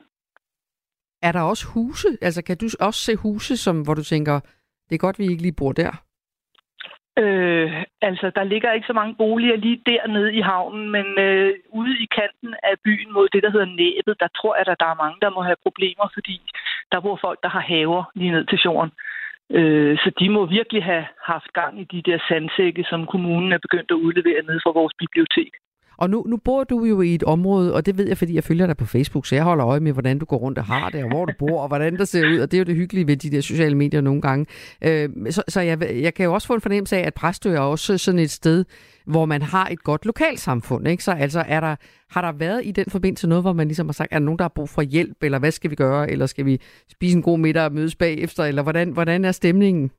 [1.22, 2.08] Er der også huse?
[2.22, 4.40] Altså kan du også se huse, som, hvor du tænker,
[4.90, 5.92] det er godt, vi ikke lige bor der?
[7.18, 11.94] Øh, altså, der ligger ikke så mange boliger lige dernede i havnen, men øh, ude
[12.04, 15.02] i kanten af byen mod det, der hedder Næbet, der tror jeg, at der er
[15.04, 16.42] mange, der må have problemer, fordi
[16.92, 18.92] der bor folk, der har haver lige ned til jorden.
[18.92, 19.19] Øh,
[19.58, 23.58] Øh, så de må virkelig have haft gang i de der sandsække, som kommunen er
[23.58, 25.54] begyndt at udlevere ned fra vores bibliotek.
[26.00, 28.44] Og nu, nu bor du jo i et område, og det ved jeg, fordi jeg
[28.44, 30.90] følger dig på Facebook, så jeg holder øje med, hvordan du går rundt og har
[30.90, 32.40] det, og hvor du bor, og hvordan det ser ud.
[32.40, 34.46] Og det er jo det hyggelige ved de der sociale medier nogle gange.
[34.82, 37.60] Øh, så så jeg, jeg kan jo også få en fornemmelse af, at Præstø er
[37.60, 38.66] også sådan et sted,
[39.06, 40.88] hvor man har et godt lokalsamfund.
[40.88, 41.04] Ikke?
[41.04, 41.76] Så altså, er der,
[42.10, 44.38] har der været i den forbindelse noget, hvor man ligesom har sagt, er der nogen,
[44.38, 47.24] der har brug for hjælp, eller hvad skal vi gøre, eller skal vi spise en
[47.24, 49.92] god middag og mødes bagefter, eller hvordan, hvordan er stemningen?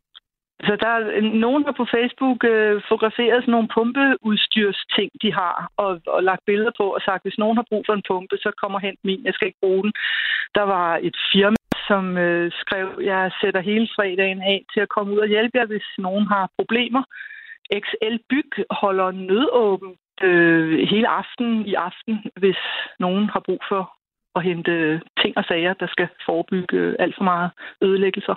[0.67, 6.01] Så der er nogen, der på Facebook øh, fotograferet sådan nogle pumpeudstyrsting, de har, og,
[6.07, 8.79] og lagt billeder på og sagt, hvis nogen har brug for en pumpe, så kommer
[8.79, 9.93] hen min, jeg skal ikke bruge den.
[10.55, 15.13] Der var et firma, som øh, skrev, jeg sætter hele fredagen af til at komme
[15.15, 17.03] ud og hjælpe jer, hvis nogen har problemer.
[17.85, 19.93] XL Byg holder nødåben
[20.23, 22.61] øh, hele aften i aften, hvis
[22.99, 23.83] nogen har brug for
[24.37, 27.51] at hente øh, ting og sager, der skal forebygge øh, alt for meget
[27.83, 28.35] ødelæggelser.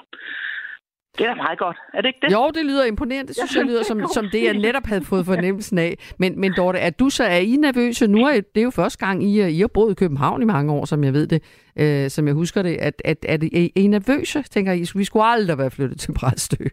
[1.17, 1.77] Det er da meget godt.
[1.93, 2.31] Er det ikke det?
[2.31, 3.27] Jo, det lyder imponerende.
[3.27, 5.97] Det synes jeg, jeg lyder som, som det, jeg netop havde fået fornemmelsen af.
[6.17, 8.07] Men, men Dorte, er du så er I nervøse?
[8.07, 10.73] Nu er det er jo første gang, I, I har boet i København i mange
[10.73, 11.43] år, som jeg ved det,
[11.75, 12.77] øh, som jeg husker det.
[12.77, 14.43] At, at, at, er I nervøse?
[14.43, 16.63] Tænker I, vi skulle aldrig være flyttet til Præstø.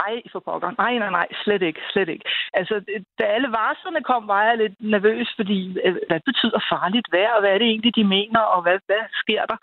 [0.00, 0.70] Nej, for pokker.
[0.78, 2.24] Nej, nej, nej, slet ikke, slet ikke.
[2.54, 2.74] Altså,
[3.18, 7.40] da alle varslerne kom, var jeg lidt nervøs, fordi øh, hvad betyder farligt vejr, og
[7.40, 9.58] hvad er det egentlig, de mener, og hvad, hvad sker der?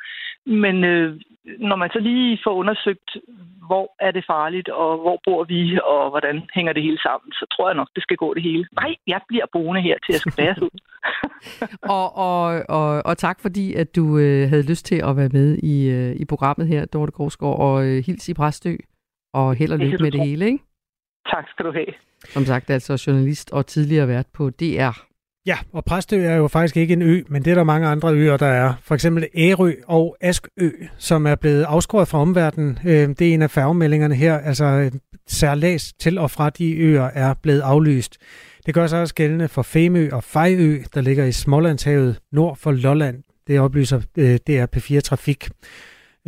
[0.46, 1.20] Men øh,
[1.70, 3.10] når man så lige får undersøgt,
[3.70, 7.46] hvor er det farligt, og hvor bor vi, og hvordan hænger det hele sammen, så
[7.54, 8.66] tror jeg nok, det skal gå det hele.
[8.82, 10.76] Nej, jeg bliver boende her, til jeg skal bæres ud.
[11.98, 15.58] og, og, og, og tak fordi, at du øh, havde lyst til at være med
[15.74, 18.76] i, øh, i programmet her, Dorte Gårdsgaard, og øh, hils i Præstø
[19.34, 20.60] og held og lykke med det hele, ikke?
[21.32, 21.94] Tak skal du have.
[22.26, 25.10] Som sagt, altså journalist og tidligere vært på DR.
[25.46, 28.14] Ja, og Præstø er jo faktisk ikke en ø, men det er der mange andre
[28.14, 28.74] øer, der er.
[28.82, 32.80] For eksempel Ærø og Askø, som er blevet afskåret fra omverdenen.
[32.86, 34.38] Øh, det er en af færgemeldingerne her.
[34.38, 34.92] Altså
[35.28, 38.18] særlæs til og fra de øer er blevet aflyst.
[38.66, 42.72] Det gør sig også gældende for Femø og Fejø, der ligger i Smålandshavet nord for
[42.72, 43.24] Lolland.
[43.48, 45.50] Det oplyser øh, DR P4 Trafik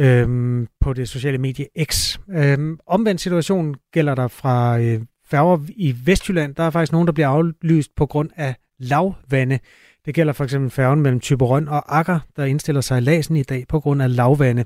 [0.01, 2.19] øhm, på det sociale medie X.
[2.35, 6.55] Øhm, omvendt situation gælder der fra øh, færger i Vestjylland.
[6.55, 9.59] Der er faktisk nogen, der bliver aflyst på grund af lavvande.
[10.05, 13.43] Det gælder for eksempel færgen mellem Typerøn og Akker, der indstiller sig i lasen i
[13.43, 14.65] dag på grund af lavvande.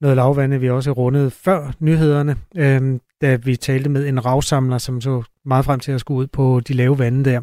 [0.00, 5.00] Noget lavvande vi også rundede før nyhederne, øhm, da vi talte med en ravsamler, som
[5.00, 7.40] så meget frem til at skulle ud på de lave vande der.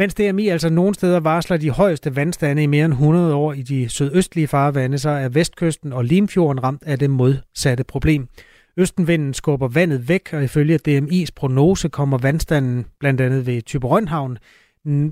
[0.00, 3.62] Mens DMI altså nogle steder varsler de højeste vandstande i mere end 100 år i
[3.62, 8.28] de sydøstlige farvande, så er vestkysten og Limfjorden ramt af det modsatte problem.
[8.76, 14.38] Østenvinden skubber vandet væk, og ifølge DMI's prognose kommer vandstanden blandt andet ved Typerønhavn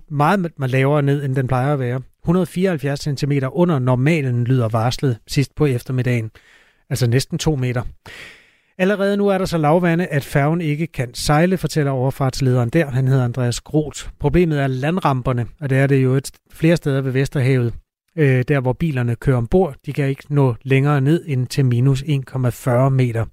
[0.09, 2.01] meget lavere ned, end den plejer at være.
[2.24, 6.30] 174 cm under normalen lyder varslet sidst på eftermiddagen.
[6.91, 7.82] Altså næsten 2 meter.
[8.80, 12.90] Allerede nu er der så lavvande, at færgen ikke kan sejle, fortæller overfartslederen der.
[12.90, 14.08] Han hedder Andreas Groth.
[14.20, 17.74] Problemet er landramperne, og det er det jo et flere steder ved Vesterhavet.
[18.16, 22.02] Øh, der hvor bilerne kører ombord, de kan ikke nå længere ned end til minus
[22.02, 23.24] 1,40 meter.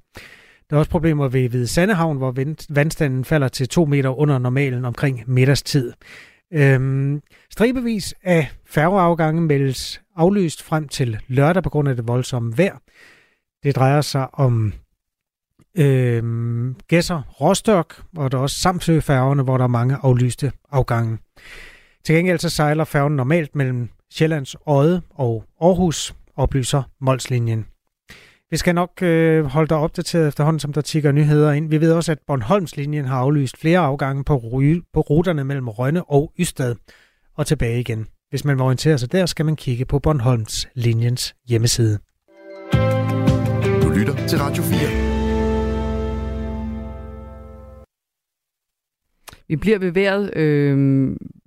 [0.70, 2.34] Der er også problemer ved Hvide Sandehavn, hvor
[2.70, 5.94] vandstanden falder til 2 meter under normalen omkring middagstid.
[6.54, 7.22] Øhm,
[7.52, 12.78] stribevis af færgeafgange meldes aflyst frem til lørdag på grund af det voldsomme vejr.
[13.64, 14.74] Det drejer sig om
[15.78, 16.24] øh,
[16.88, 21.18] Gæsser, Rostock, og der er også Samsø-færgerne, hvor der er mange aflyste afgange.
[22.06, 27.66] Til gengæld så sejler færgen normalt mellem Sjællands Odde og Aarhus, oplyser Molslinjen.
[28.52, 31.70] Vi skal nok øh, holde dig opdateret efterhånden, som der tigger nyheder ind.
[31.70, 36.04] Vi ved også, at Bornholmslinjen har aflyst flere afgange på, ry- på ruterne mellem Rønne
[36.04, 36.76] og Ystad
[37.38, 38.08] og tilbage igen.
[38.30, 42.00] Hvis man vil orientere sig der, skal man kigge på Bornholmslinjens hjemmeside.
[43.82, 45.05] Du lytter til Radio 4.
[49.48, 50.38] Vi bliver ved vejret.
[50.38, 50.78] Øh,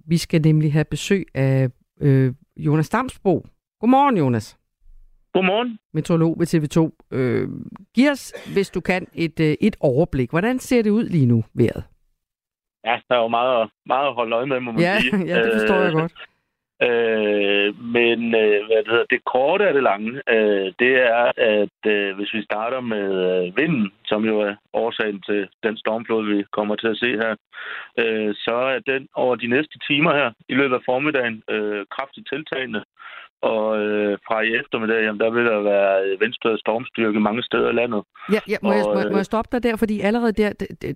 [0.07, 1.71] vi skal nemlig have besøg af
[2.01, 3.47] øh, Jonas Damsbo.
[3.81, 4.59] Godmorgen, Jonas.
[5.33, 5.79] Godmorgen.
[5.95, 7.07] Meteorolog ved TV2.
[7.17, 7.49] Øh,
[7.95, 10.31] giv os, hvis du kan, et, øh, et overblik.
[10.31, 11.85] Hvordan ser det ud lige nu, vejret?
[12.85, 15.27] Ja, der er jo meget, meget at holde øje med, må man ja, sige.
[15.31, 16.13] Ja, det forstår jeg øh, godt.
[16.83, 21.79] Øh, men øh, hvad det, hedder, det korte af det lange, øh, det er, at
[21.87, 26.45] øh, hvis vi starter med øh, vinden, som jo er årsagen til den stormflod, vi
[26.53, 27.37] kommer til at se her,
[27.99, 32.29] øh, så er den over de næste timer her i løbet af formiddagen øh, kraftigt
[32.33, 32.85] tiltagende.
[33.43, 37.73] Og øh, fra i eftermiddag, jamen, der vil der være venstre stormstyrke mange steder i
[37.73, 38.03] landet.
[38.33, 39.77] Ja, ja må, og, jeg, må, øh, må jeg stoppe dig der?
[39.77, 40.51] Fordi allerede der,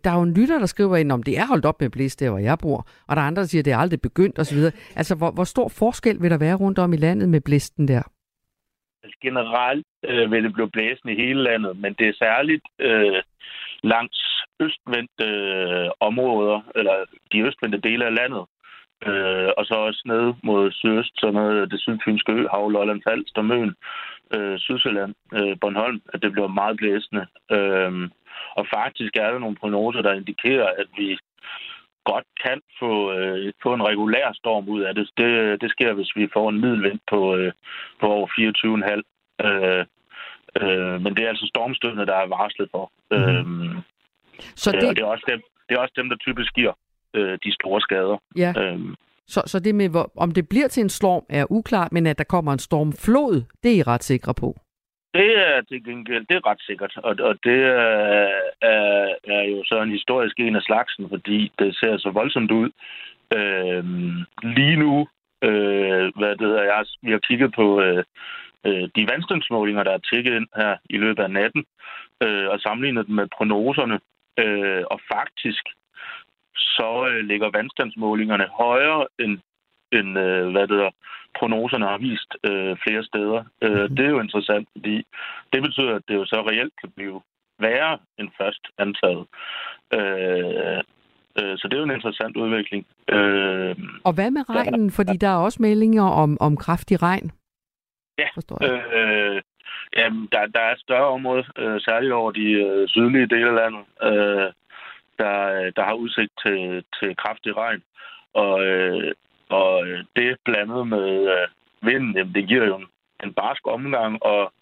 [0.05, 2.17] der, er jo en lytter, der skriver ind om, det er holdt op med blæs
[2.17, 2.79] der, hvor jeg bor.
[3.09, 4.59] Og der er andre, der siger, det er aldrig begyndt osv.
[4.97, 8.03] Altså, hvor, hvor stor forskel vil der være rundt om i landet med blæsten der?
[9.03, 13.23] Altså, generelt øh, vil det blive blæsende i hele landet, men det er særligt øh,
[13.83, 14.19] langs
[14.61, 16.97] østvendte øh, områder, eller
[17.33, 18.45] de østvendte dele af landet,
[19.07, 23.75] Øh, og så også ned mod sydøst, så noget det sydfynske øhav, Lolland Falster, Møn,
[24.35, 27.27] øh, Sydsjælland, øh, Bornholm, at det bliver meget blæsende.
[27.57, 27.93] Øh,
[28.59, 31.19] og faktisk er der nogle prognoser, der indikerer, at vi
[32.05, 35.11] godt kan få, øh, få en regulær storm ud af det.
[35.19, 35.61] det.
[35.61, 37.53] Det sker, hvis vi får en middelvind på, øh,
[38.01, 39.03] på over 24,5.
[39.47, 39.85] Øh,
[40.63, 42.93] øh, men det er altså stormstødene, der er varslet for.
[43.11, 43.17] Mm.
[43.17, 43.77] Øh,
[44.57, 44.89] så det...
[44.89, 46.73] Og det, er også dem, det er også dem, der typisk giver
[47.15, 48.19] øh, de store skader.
[48.37, 48.53] Ja.
[48.57, 48.95] Øhm.
[49.27, 52.19] Så, så det med, hvor, om det bliver til en storm, er uklart, men at
[52.19, 54.57] der kommer en stormflod, det er I ret sikre på?
[55.15, 58.31] Det er til gengæld, det er ret sikkert, og, og det er,
[58.63, 62.71] er, er jo så en historisk en af slagsen, fordi det ser så voldsomt ud.
[63.37, 65.09] Øhm, lige nu,
[65.43, 68.05] øh, hvad det hedder, jeg, vi har kigget på øh,
[68.67, 71.65] øh, de vandstandsmålinger, der er tækket ind her i løbet af natten,
[72.23, 73.99] øh, og sammenlignet dem med prognoserne,
[74.39, 75.65] øh, og faktisk
[76.57, 79.39] så øh, ligger vandstandsmålingerne højere end,
[79.93, 80.91] end øh, hvad det er,
[81.39, 83.45] prognoserne har vist øh, flere steder.
[83.63, 83.97] Øh, mhm.
[83.97, 85.07] det er jo interessant, fordi
[85.53, 87.21] det betyder, at det jo så reelt kan blive
[87.59, 89.25] værre end først antaget.
[89.99, 90.81] Øh,
[91.39, 92.87] øh, så det er jo en interessant udvikling.
[93.09, 94.91] Øh, og hvad med regnen?
[94.91, 97.31] Fordi der er også meldinger om, om kraftig regn.
[98.19, 98.29] Ja,
[98.99, 99.43] øh,
[99.97, 103.55] jamen, der, der er et større område, øh, særligt over de øh, sydlige dele af
[103.55, 104.53] landet, øh,
[105.19, 107.83] der, der har udsigt til, til kraftig regn.
[108.35, 109.13] Og, øh,
[109.49, 109.87] og
[110.17, 111.49] det blandet med øh,
[111.83, 112.87] vinden, jamen, det giver jo en,
[113.25, 114.53] en barsk omgang, og,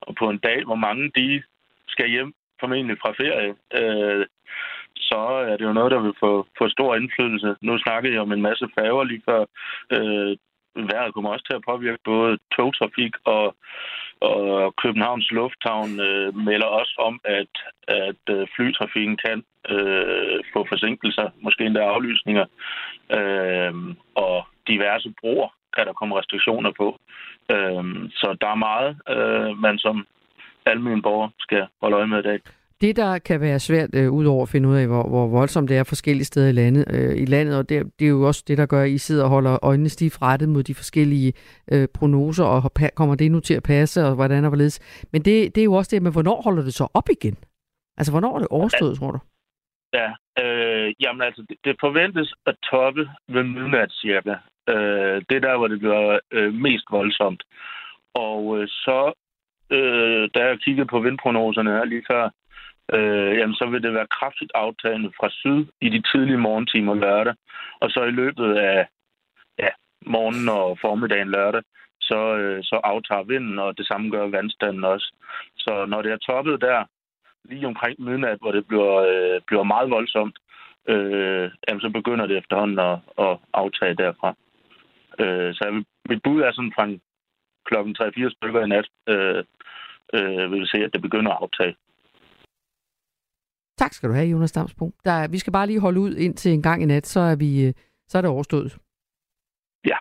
[0.00, 1.42] og på en dag, hvor mange de
[1.88, 4.26] skal hjem, formentlig fra ferie, øh,
[4.96, 7.56] så er det jo noget, der vil få, få stor indflydelse.
[7.62, 9.44] Nu snakkede jeg om en masse færger lige før.
[9.96, 10.36] Øh,
[10.74, 13.56] vejret kommer også til at påvirke både togtrafik og,
[14.20, 17.52] og Københavns Lufthavn øh, melder også om, at,
[17.88, 22.46] at øh, flytrafikken kan øh, få forsinkelser, måske endda aflysninger,
[23.18, 23.72] øh,
[24.14, 26.98] og diverse broer kan der komme restriktioner på.
[27.52, 30.06] Øh, så der er meget, øh, man som
[30.66, 32.40] almindelig borger skal holde øje med i dag.
[32.80, 35.76] Det, der kan være svært, øh, udover at finde ud af, hvor, hvor voldsomt det
[35.76, 38.58] er forskellige steder i landet, øh, i landet og det, det er jo også det,
[38.58, 41.32] der gør, at I sidder og holder øjnene stift rettet mod de forskellige
[41.72, 45.06] øh, prognoser, og kommer det nu til at passe, og hvordan og hvorledes.
[45.12, 47.36] Men det, det er jo også det men hvornår holder det så op igen?
[47.98, 49.18] Altså, hvornår er det overstået, tror du?
[49.92, 50.08] Ja,
[50.42, 54.34] øh, jamen altså, det, det forventes at toppe ved midnat cirka.
[54.68, 57.42] Øh, det er der, hvor det bliver øh, mest voldsomt.
[58.14, 59.12] Og øh, så,
[59.70, 62.30] øh, da jeg kiggede på vindprognoserne her lige før,
[62.94, 67.34] øh, jamen, så vil det være kraftigt aftagende fra syd i de tidlige morgentimer lørdag.
[67.80, 68.86] Og så i løbet af
[69.58, 69.68] ja,
[70.06, 71.62] morgenen og formiddagen lørdag,
[72.00, 75.14] så, øh, så aftager vinden, og det samme gør vandstanden også.
[75.56, 76.84] Så når det er toppet der,
[77.44, 80.36] lige omkring midnat, hvor det bliver, øh, bliver meget voldsomt,
[80.88, 84.34] øh, jamen, så begynder det efterhånden at, at aftage derfra.
[85.18, 86.86] Øh, så vil, mit bud er sådan fra
[87.68, 89.44] klokken 3-4 stykker i nat, øh,
[90.14, 91.74] øh, vil vi se, at det begynder at aftage.
[93.78, 94.92] Tak skal du have, Jonas Damsbo.
[95.04, 97.66] Der, vi skal bare lige holde ud indtil en gang i nat, så er, vi,
[97.66, 97.72] øh,
[98.08, 98.78] så er det overstået.
[99.86, 99.96] Ja.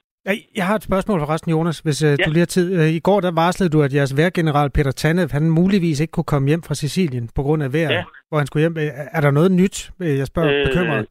[0.55, 2.15] Jeg har et spørgsmål for resten, Jonas, hvis uh, ja.
[2.25, 2.79] du lige har tid.
[2.79, 6.31] Uh, I går der varslede du, at jeres værgeneral Peter Tanev, han muligvis ikke kunne
[6.33, 8.03] komme hjem fra Sicilien på grund af vejret, ja.
[8.29, 8.75] hvor han skulle hjem.
[9.11, 9.91] Er der noget nyt?
[9.99, 11.07] Jeg spørger øh, bekymret.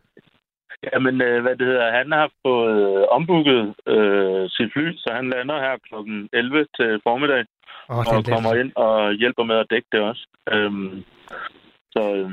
[0.93, 5.59] Jamen, øh, hvad det hedder, han har fået ombooket øh, sit fly, så han lander
[5.64, 5.95] her kl.
[6.33, 7.45] 11 til formiddag,
[7.89, 10.27] oh, og kommer ind og hjælper med at dække det også.
[10.53, 11.05] Øhm,
[11.95, 12.31] så øh,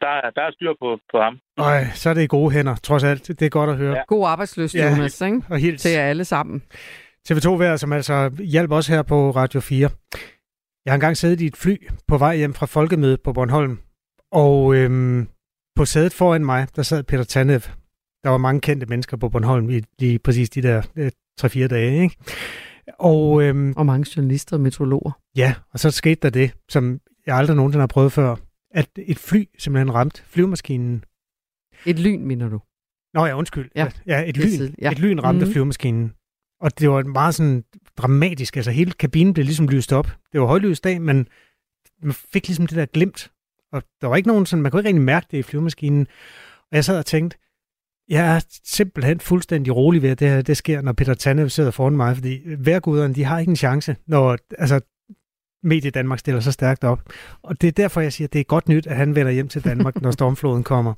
[0.00, 1.38] der, er, der er styr på, på ham.
[1.58, 3.28] Øj, så er det i gode hænder, trods alt.
[3.28, 3.96] Det er godt at høre.
[3.96, 4.02] Ja.
[4.06, 4.90] God arbejdsløst, ja.
[4.90, 5.42] Jonas, ikke?
[5.50, 5.80] Og helt...
[5.80, 6.62] til jer alle sammen.
[7.30, 9.90] TV2 Vejr, som altså hjælper os her på Radio 4.
[10.84, 13.78] Jeg har engang siddet i et fly på vej hjem fra Folkemødet på Bornholm,
[14.32, 15.28] og øhm,
[15.76, 17.60] på sædet foran mig, der sad Peter Tanev.
[18.24, 22.02] Der var mange kendte mennesker på Bornholm i lige præcis de der øh, 3-4 dage,
[22.02, 22.16] ikke?
[22.98, 25.12] Og, øhm, og mange journalister og meteorologer.
[25.36, 28.36] Ja, og så skete der det, som jeg aldrig nogensinde har prøvet før
[28.70, 31.04] at et fly simpelthen ramte flyvemaskinen.
[31.86, 32.60] Et lyn, mener du?
[33.14, 33.70] Nå ja, undskyld.
[33.74, 34.90] Ja, ja et, lyn, ja.
[34.90, 35.52] et lyn ramte mm.
[35.52, 36.12] flyvemaskinen.
[36.60, 37.64] Og det var meget sådan
[37.96, 38.56] dramatisk.
[38.56, 40.06] Altså hele kabinen blev ligesom lyst op.
[40.32, 41.28] Det var højlys dag, men
[42.02, 43.30] man fik ligesom det der glimt.
[43.72, 46.06] Og der var ikke nogen sådan, man kunne ikke rigtig mærke det i flyvemaskinen.
[46.60, 47.38] Og jeg sad og tænkte,
[48.08, 51.70] jeg er simpelthen fuldstændig rolig ved, at det her det sker, når Peter Tanne sidder
[51.70, 54.80] foran mig, fordi værguderne, de har ikke en chance, når altså,
[55.62, 57.00] Medie Danmark stiller så stærkt op.
[57.42, 59.48] Og det er derfor, jeg siger, at det er godt nyt, at han vender hjem
[59.48, 60.94] til Danmark, når stormfloden kommer.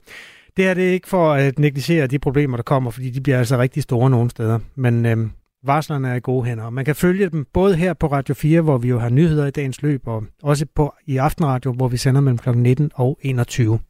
[0.56, 3.58] Det er det ikke for at negligere de problemer, der kommer, fordi de bliver altså
[3.58, 4.58] rigtig store nogle steder.
[4.74, 5.32] Men øhm,
[5.64, 8.60] varslerne er i gode hænder, og man kan følge dem både her på Radio 4,
[8.60, 11.96] hvor vi jo har nyheder i dagens løb, og også på i Aftenradio, hvor vi
[11.96, 12.50] sender mellem kl.
[12.50, 13.80] 19 og 21.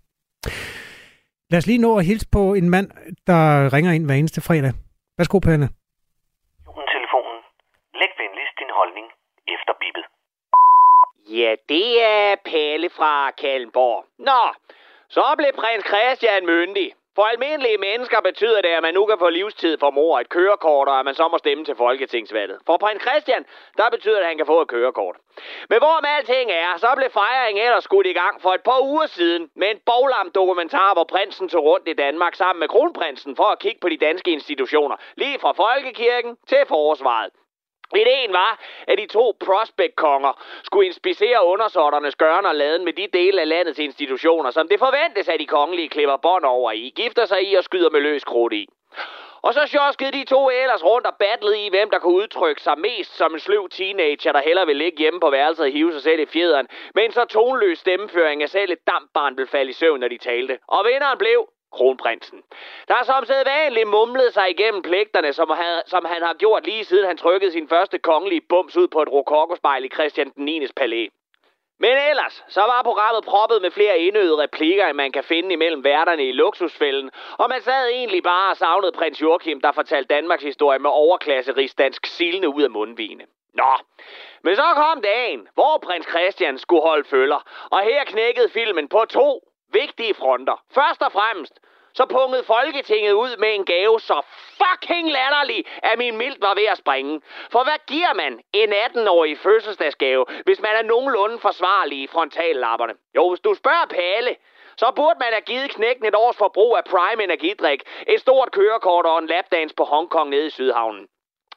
[1.50, 2.88] Lad os lige nå at hilse på en mand,
[3.26, 4.72] der ringer ind hver eneste fredag.
[5.18, 5.68] Værsgo, Perne.
[6.94, 7.38] telefonen.
[8.00, 9.06] Læg venligst din holdning
[9.54, 10.04] efter bippet.
[11.32, 14.04] Ja, det er Palle fra Kalmborg.
[14.18, 14.42] Nå,
[15.08, 16.94] så blev prins Christian myndig.
[17.14, 20.88] For almindelige mennesker betyder det, at man nu kan få livstid for mor et kørekort,
[20.88, 22.58] og at man så må stemme til folketingsvalget.
[22.66, 25.16] For prins Christian, der betyder det, at han kan få et kørekort.
[25.68, 28.80] Men hvor med alting er, så blev fejringen ellers skudt i gang for et par
[28.80, 33.36] uger siden med en boglam dokumentar, hvor prinsen tog rundt i Danmark sammen med kronprinsen
[33.36, 34.96] for at kigge på de danske institutioner.
[35.16, 37.30] Lige fra folkekirken til forsvaret.
[37.96, 43.40] Ideen var, at de to prospect-konger skulle inspicere undersåtternes gørn og laden med de dele
[43.40, 47.50] af landets institutioner, som det forventes, at de kongelige klipper bånd over i, gifter sig
[47.50, 48.66] i og skyder med løs krudt i.
[49.42, 52.78] Og så sjoskede de to ellers rundt og battlede i, hvem der kunne udtrykke sig
[52.78, 56.02] mest som en sløv teenager, der hellere vil ligge hjemme på værelset og hive sig
[56.02, 60.00] selv i fjederen, men så tonløs stemmeføring, at selv et dampbarn ville falde i søvn,
[60.00, 60.58] når de talte.
[60.68, 62.42] Og vinderen blev kronprinsen.
[62.88, 66.84] Der er som sædvanligt mumlet sig igennem pligterne, som han, som han har gjort lige
[66.84, 70.66] siden han trykkede sin første kongelige bums ud på et rokokospejl i Christian den 9.
[70.76, 71.06] palæ.
[71.82, 75.84] Men ellers, så var programmet proppet med flere indøde replikker, end man kan finde imellem
[75.84, 80.42] værterne i luksusfælden, og man sad egentlig bare og savnede prins Joachim, der fortalte Danmarks
[80.42, 83.24] historie med overklasse dansk silende ud af mundvine.
[83.54, 83.72] Nå,
[84.42, 87.40] men så kom dagen, hvor prins Christian skulle holde følger,
[87.70, 90.62] og her knækkede filmen på to vigtige fronter.
[90.74, 91.60] Først og fremmest,
[91.94, 94.22] så pungede Folketinget ud med en gave så
[94.60, 97.20] fucking latterlig, at min mildt var ved at springe.
[97.52, 102.94] For hvad giver man en 18-årig fødselsdagsgave, hvis man er nogenlunde forsvarlig i frontallapperne?
[103.16, 104.36] Jo, hvis du spørger Palle,
[104.76, 109.06] så burde man have givet knækken et års forbrug af Prime Energidrik, et stort kørekort
[109.06, 111.08] og en lapdans på Hongkong nede i Sydhavnen.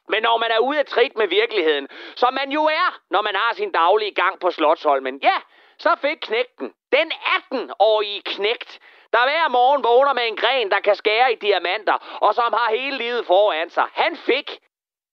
[0.09, 3.36] Men når man er ude af trit med virkeligheden, som man jo er, når man
[3.36, 5.38] har sin daglige gang på Slotsholmen, ja,
[5.84, 8.80] så fik knægten, den 18-årige knægt,
[9.14, 12.70] der hver morgen vågner med en gren, der kan skære i diamanter, og som har
[12.70, 13.88] hele livet foran sig.
[13.94, 14.60] Han fik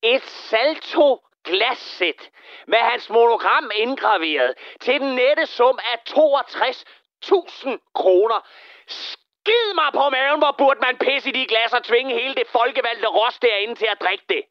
[0.03, 2.31] et salto glassæt
[2.67, 8.49] med hans monogram indgraveret til den nette sum af 62.000 kroner.
[8.87, 12.47] Skid mig på maven, hvor burde man pisse i de glas og tvinge hele det
[12.49, 14.43] folkevalgte ros derinde til at drikke det.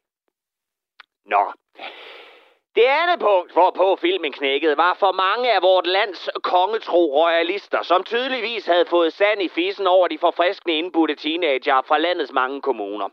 [1.24, 1.52] Nå,
[2.76, 8.04] det andet punkt, hvorpå filmen knækkede, var for mange af vort lands kongetro royalister, som
[8.04, 13.08] tydeligvis havde fået sand i fissen over de forfriskende indbudte teenager fra landets mange kommuner.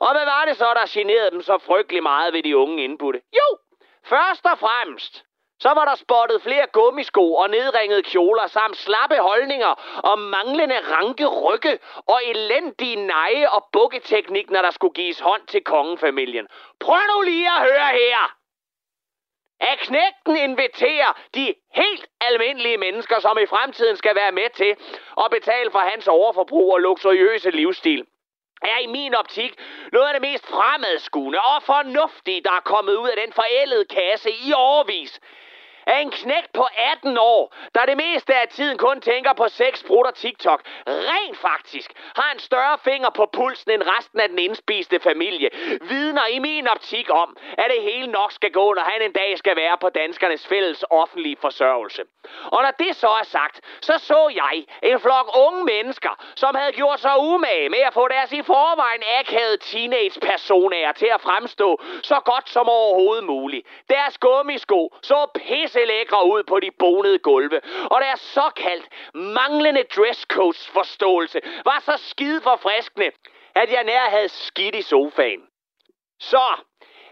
[0.00, 3.20] Og hvad var det så, der generede dem så frygtelig meget ved de unge indbudte?
[3.32, 3.58] Jo,
[4.04, 5.24] først og fremmest,
[5.60, 11.26] så var der spottet flere gummisko og nedringede kjoler samt slappe holdninger og manglende ranke
[11.26, 16.46] rygge og elendige neje- og bukketeknik, når der skulle gives hånd til kongefamilien.
[16.80, 18.41] Prøv nu lige at høre her!
[19.70, 24.76] At knægten inviterer de helt almindelige mennesker, som i fremtiden skal være med til
[25.24, 28.04] at betale for hans overforbrug og luksuriøse livsstil
[28.62, 29.52] er i min optik
[29.92, 34.30] noget af det mest fremadskuende og fornuftige, der er kommet ud af den forældede kasse
[34.30, 35.20] i årvis
[35.86, 39.84] af en knægt på 18 år, der det meste af tiden kun tænker på sex,
[39.86, 44.38] brud og TikTok, rent faktisk har en større finger på pulsen end resten af den
[44.38, 49.02] indspiste familie, vidner i min optik om, at det hele nok skal gå, når han
[49.02, 52.02] en dag skal være på danskernes fælles offentlige forsørgelse.
[52.44, 56.72] Og når det så er sagt, så så jeg en flok unge mennesker, som havde
[56.72, 62.20] gjort sig umage med at få deres i forvejen akavede teenage-personager til at fremstå så
[62.24, 63.66] godt som overhovedet muligt.
[63.90, 67.60] Deres gummisko så pisse pisse lækre ud på de bonede gulve,
[67.90, 73.10] og deres såkaldt manglende dresscodes forståelse var så skide forfriskende,
[73.54, 75.42] at jeg nær havde skidt i sofaen.
[76.20, 76.46] Så,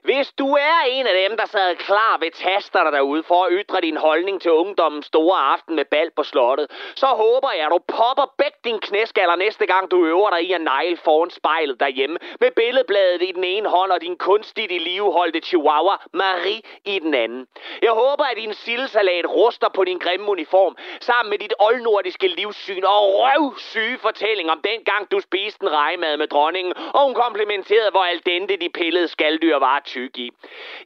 [0.05, 3.80] hvis du er en af dem, der sad klar ved tasterne derude for at ytre
[3.80, 7.78] din holdning til ungdommens store aften med bal på slottet, så håber jeg, at du
[7.78, 12.18] popper begge din knæskaller næste gang, du øver dig i at negle foran spejlet derhjemme,
[12.40, 17.14] med billedbladet i den ene hånd og din kunstigt i liveholdte chihuahua Marie i den
[17.14, 17.46] anden.
[17.82, 22.84] Jeg håber, at din sildesalat ruster på din grimme uniform, sammen med dit oldnordiske livssyn
[22.84, 27.90] og røvsyge fortælling om den gang, du spiste en rejmad med dronningen, og hun komplimenterede,
[27.90, 30.30] hvor al dente de pillede skalddyr var tyk i.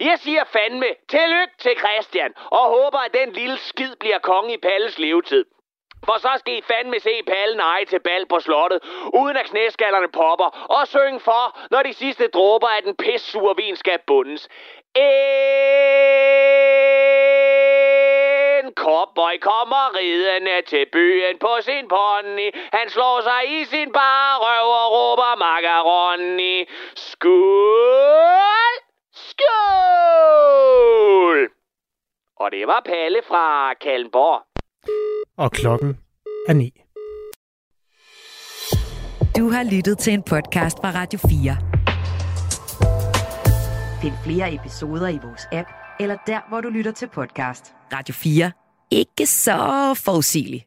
[0.01, 4.59] Jeg siger fandme tillykke til Christian, og håber, at den lille skid bliver konge i
[4.67, 5.45] Palles levetid.
[6.07, 8.81] For så skal I fandme se pallen eje til bal på slottet,
[9.15, 10.49] uden at knæskallerne popper,
[10.79, 14.49] og synge for, når de sidste dråber af den pissure vin skal bundes.
[14.97, 15.15] En
[18.75, 22.51] cowboy kommer ridende til byen på sin pony.
[22.73, 26.67] Han slår sig i sin bare røv og råber macaroni.
[26.95, 28.84] Skål!
[29.17, 29.49] Skål!
[32.41, 34.43] Og det var Palle fra Kalmborg.
[35.37, 35.99] Og klokken
[36.49, 36.71] er ni.
[39.37, 41.57] Du har lyttet til en podcast fra Radio 4.
[44.03, 45.69] Find flere episoder i vores app,
[46.01, 47.75] eller der, hvor du lytter til podcast.
[47.93, 48.53] Radio 4.
[48.91, 49.57] Ikke så
[50.05, 50.65] forudsigeligt.